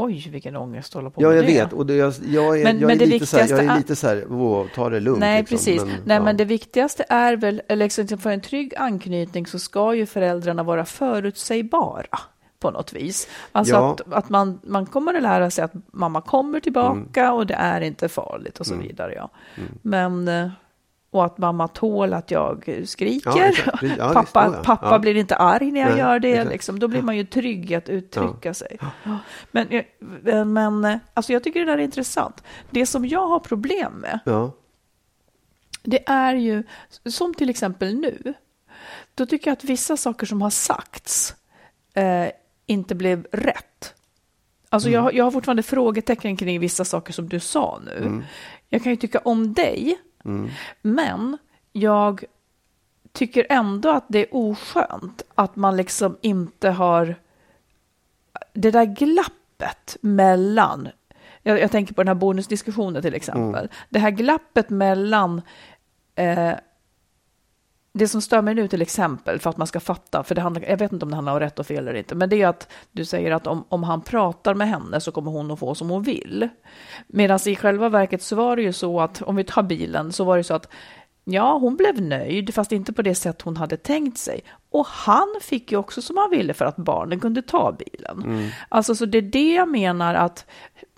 [0.00, 1.52] Oj, vilken ångest att hålla på Ja, med jag det.
[1.52, 1.72] vet.
[1.72, 3.72] Och det, jag, jag är, Men- jag men är det lite så här, jag viktigaste
[3.74, 5.20] är lite så här, wow, ta det lugnt.
[5.20, 5.56] Nej, liksom.
[5.56, 5.80] precis.
[5.84, 6.22] Men, Nej, ja.
[6.22, 10.62] men det viktigaste är väl, eller liksom för en trygg anknytning så ska ju föräldrarna
[10.62, 12.18] vara förutsägbara
[12.60, 13.28] på något vis.
[13.52, 13.92] Alltså Ja.
[13.92, 17.34] att, att man, man kommer att lära sig att mamma kommer tillbaka Mm.
[17.34, 19.12] och det är inte farligt och så vidare.
[19.16, 19.30] Ja.
[19.82, 20.48] Men, eh,
[21.10, 23.30] och att mamma tål att jag skriker.
[23.36, 23.52] Ja.
[23.66, 24.62] Ja, visst, pappa ja.
[24.64, 24.98] pappa Ja.
[24.98, 26.44] blir inte arg när jag Nej, gör det.
[26.44, 26.78] Liksom.
[26.78, 28.78] Då blir man ju trygg att uttrycka sig.
[29.50, 32.42] Men, jag- men eh, alltså jag tycker det där är intressant.
[32.70, 34.20] Det som jag har problem med
[35.82, 36.62] det är ju,
[37.06, 38.34] som till exempel nu,
[39.14, 41.34] då tycker jag att vissa saker som har sagts
[41.94, 42.26] eh,
[42.66, 43.94] inte blev rätt.
[44.68, 48.22] Alltså jag, har- jag har fortfarande frågetecken kring vissa saker som du sa nu.
[48.68, 49.98] Jag kan ju tycka om dig,
[50.82, 51.38] men
[51.72, 52.24] jag
[53.12, 57.14] tycker ändå att det är oskönt att man liksom inte har
[58.52, 60.88] det där glappet mellan,
[61.42, 65.42] jag, jag tänker på den här bonusdiskussionen till exempel, det här glappet mellan
[66.14, 66.52] eh,
[67.98, 70.62] det som stör mig nu till exempel, för att man ska fatta, för det handlar,
[70.62, 72.48] jag vet inte om det handlar om rätt och fel eller inte, men det är
[72.48, 75.74] att du säger att om, om han pratar med henne så kommer hon att få
[75.74, 76.48] som hon vill.
[77.06, 80.24] Medan i själva verket så var det ju så att, om vi tar bilen, så
[80.24, 80.68] var det så att
[81.30, 84.40] Ja, hon blev nöjd, fast inte på det sätt hon hade tänkt sig.
[84.70, 88.50] Och han fick ju också som han ville för att barnen kunde ta bilen.
[88.68, 90.46] Alltså, så det är det jag menar att,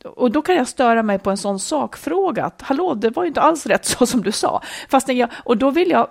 [0.04, 3.28] och då kan jag störa mig på en sån sakfråga, att hallå, det var ju
[3.28, 4.62] inte alls rätt så som du sa.
[4.88, 6.08] Fast jag, och då vill jag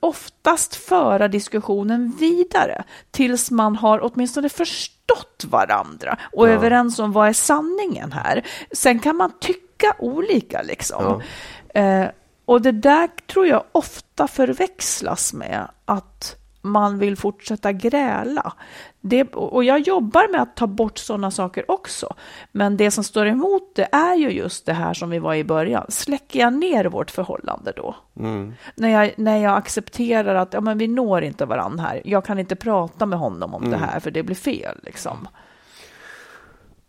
[0.00, 7.28] oftast föra diskussionen vidare tills man har åtminstone förstått varandra och är överens om vad
[7.28, 8.46] är sanningen här.
[8.72, 11.22] Sen kan man tycka olika liksom.
[11.74, 12.06] Eh,
[12.44, 16.36] och det där tror jag ofta förväxlas med att
[16.68, 18.52] man vill fortsätta gräla.
[19.00, 22.14] Det, och jag jobbar med att ta bort sådana saker också.
[22.52, 25.44] Men det som står emot det är ju just det här som vi var i
[25.44, 25.86] början.
[25.88, 27.96] Släcker jag ner vårt förhållande då?
[28.74, 32.02] När, jag, när jag accepterar att ja, men vi når inte varandra här.
[32.04, 34.78] Jag kan inte prata med honom om det här för det blir fel.
[34.82, 35.28] Liksom.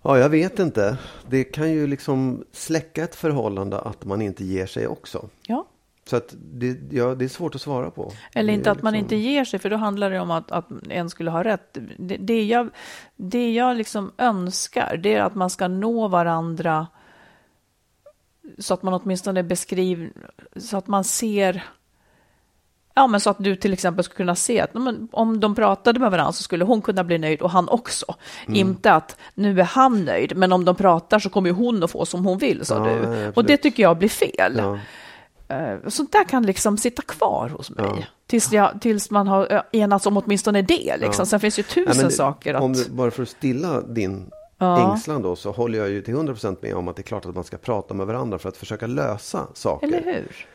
[0.02, 0.98] ja, jag vet inte.
[1.30, 5.30] Det kan ju liksom släcka ett förhållande att man inte ger sig också.
[5.48, 5.66] Ja.
[6.10, 8.12] Så att det, ja, det är svårt att svara på.
[8.34, 10.68] Eller inte att man liksom- inte ger sig, för då handlar det om att, att
[10.90, 11.78] en skulle ha rätt.
[11.98, 12.70] Det, det jag,
[13.16, 16.88] det jag liksom önskar, det är att man ska nå varandra
[18.58, 20.12] så att man åtminstone beskriver,
[20.56, 21.64] så att man ser
[22.94, 24.72] Ja, men så att du till exempel skulle kunna se att
[25.12, 28.06] om de pratade med varandra så skulle hon kunna bli nöjd och han också.
[28.48, 28.56] Mm.
[28.60, 31.92] Inte att nu är han nöjd, men om de pratar så kommer ju hon att
[31.92, 33.00] få som hon vill, sa Ja, du.
[33.00, 33.38] absolut.
[33.38, 34.54] och det tycker jag blir fel.
[34.58, 34.80] Ja.
[35.50, 37.86] Eh, Sånt där kan liksom sitta kvar hos mig.
[37.88, 37.98] Ja.
[38.28, 40.98] Tills, jag, tills man har eh, enats om åtminstone det.
[40.98, 41.22] Liksom.
[41.22, 41.26] Ja.
[41.26, 42.74] Sen finns ju tusen Nej, det- saker att...
[42.74, 44.32] Du, bara för att stilla din
[44.62, 44.92] Ja.
[44.92, 47.36] ängslan då så håller jag ju till 100% med om att det är klart att
[47.36, 49.88] man ska prata med varandra för att försöka lösa saker.
[49.88, 50.46] Eller hur?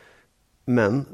[0.65, 1.05] Men,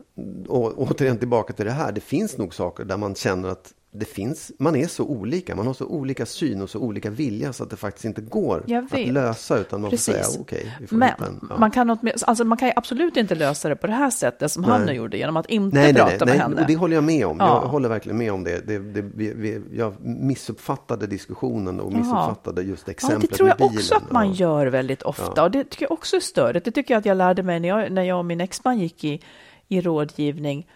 [0.47, 4.05] och, återigen tillbaka till det här, det finns nog saker där man känner att det
[4.05, 7.63] finns, man är så olika, man har så olika syn och så olika vilja så
[7.63, 8.63] att det faktiskt inte går
[8.93, 10.15] att lösa utan man får Precis.
[10.15, 11.47] säga okej, får Men hitta en.
[11.49, 11.57] ja.
[11.57, 14.63] man, kan alltså man kan ju absolut inte lösa det på det här sättet som
[14.63, 16.61] han nu gjorde genom att inte Nej, nej, prata nej, med nej, henne.
[16.61, 17.37] och det håller jag med om.
[17.39, 17.61] Ja.
[17.63, 18.67] Jag håller verkligen med om det.
[18.67, 23.59] det, det vi, vi, jag missuppfattade diskussionen och missuppfattade just Ja, exemplet det tror jag
[23.59, 24.33] med också att man Ja.
[24.33, 25.43] gör väldigt ofta.
[25.43, 26.65] Och det tycker jag också är störigt.
[26.65, 29.03] Det tycker jag att jag lärde mig när jag, när jag och min exman gick
[29.03, 29.21] i,
[29.67, 30.67] i rådgivning.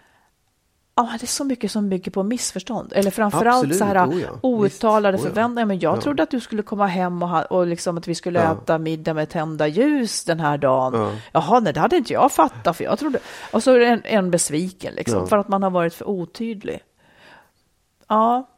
[0.97, 2.93] Ja, det är så mycket som bygger på missförstånd.
[2.95, 4.27] Eller framförallt Absolut, så här oh ja.
[4.41, 5.33] outtalade Visst, oh ja.
[5.35, 5.65] förväntningar.
[5.65, 6.01] Men jag Ja.
[6.01, 8.51] trodde att du skulle komma hem och, ha, och liksom att vi skulle Ja.
[8.51, 10.93] äta middag med tända ljus den här dagen.
[11.01, 11.11] Ja.
[11.33, 12.77] Jaha, nej, det hade inte jag fattat.
[12.77, 13.19] För jag trodde...
[13.53, 16.79] Och så är det en, en besviken liksom, för att man har varit för otydlig.
[18.07, 18.49] Ja,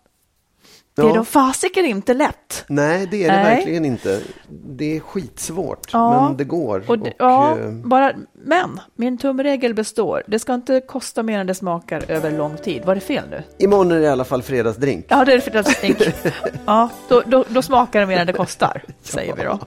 [0.96, 1.14] det är Ja.
[1.14, 2.66] då fasiken inte lätt.
[2.68, 3.56] Nej, det är det Nej.
[3.56, 4.22] verkligen inte.
[4.50, 6.84] Det är skitsvårt, men det går.
[6.88, 8.14] Och, det- ja, eh, bara,
[8.48, 10.24] men min tumregel består.
[10.28, 12.86] Det ska inte kosta mer än det smakar över lång tid.
[12.86, 13.44] Var det fel nu?
[13.58, 15.06] imorgon är det i alla fall fredagsdrink.
[15.08, 16.02] Ja, det är tänk.
[16.66, 19.60] Ja, då, då, då smakar det mer än det kostar, säger vi då.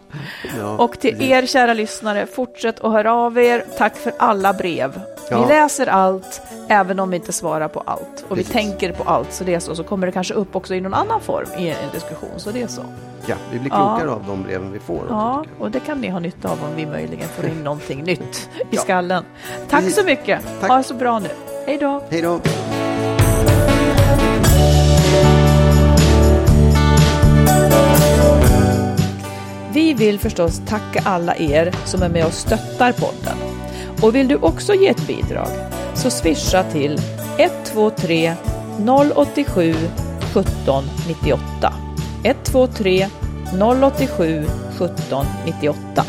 [0.58, 3.64] Ja, Och till er kära lyssnare, fortsätt att höra av er.
[3.78, 5.00] Tack för alla brev.
[5.30, 5.42] Ja.
[5.42, 8.24] Vi läser allt, även om vi inte svarar på allt.
[8.28, 8.48] Och Precis.
[8.48, 9.76] vi tänker på allt, så det är så.
[9.76, 12.62] Så kommer det kanske upp också i någon annan form i en diskussion, så det
[12.62, 12.82] är så.
[13.26, 13.96] Ja, vi blir Ja.
[13.96, 15.02] klokare av de breven vi får.
[15.08, 18.48] Ja, och det kan ni ha nytta av om vi möjligen får in någonting nytt
[18.58, 18.80] i Ja.
[18.80, 19.24] skallen.
[19.68, 19.96] Tack Precis.
[19.96, 20.40] så mycket.
[20.60, 20.70] Tack.
[20.70, 21.28] Ha det så bra nu.
[21.66, 22.02] Hej då.
[22.10, 22.40] Hej då!
[29.72, 33.36] Vi vill förstås tacka alla er som är med och stöttar podden.
[34.02, 35.48] Och vill du också ge ett bidrag
[35.94, 36.98] så swisha till
[37.38, 38.32] 123
[39.16, 41.72] 087 1798.
[42.22, 44.46] 123 087
[44.76, 46.06] 17 98.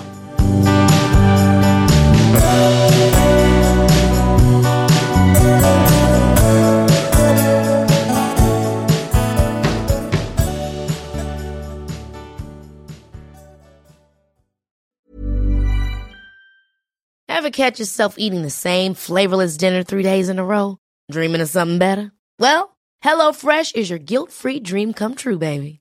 [17.30, 20.78] Ever catch yourself eating the same flavorless dinner three days in a row?
[21.10, 22.12] Dreaming of something better?
[22.38, 25.81] Well, HelloFresh is your guilt-free dream come true, baby.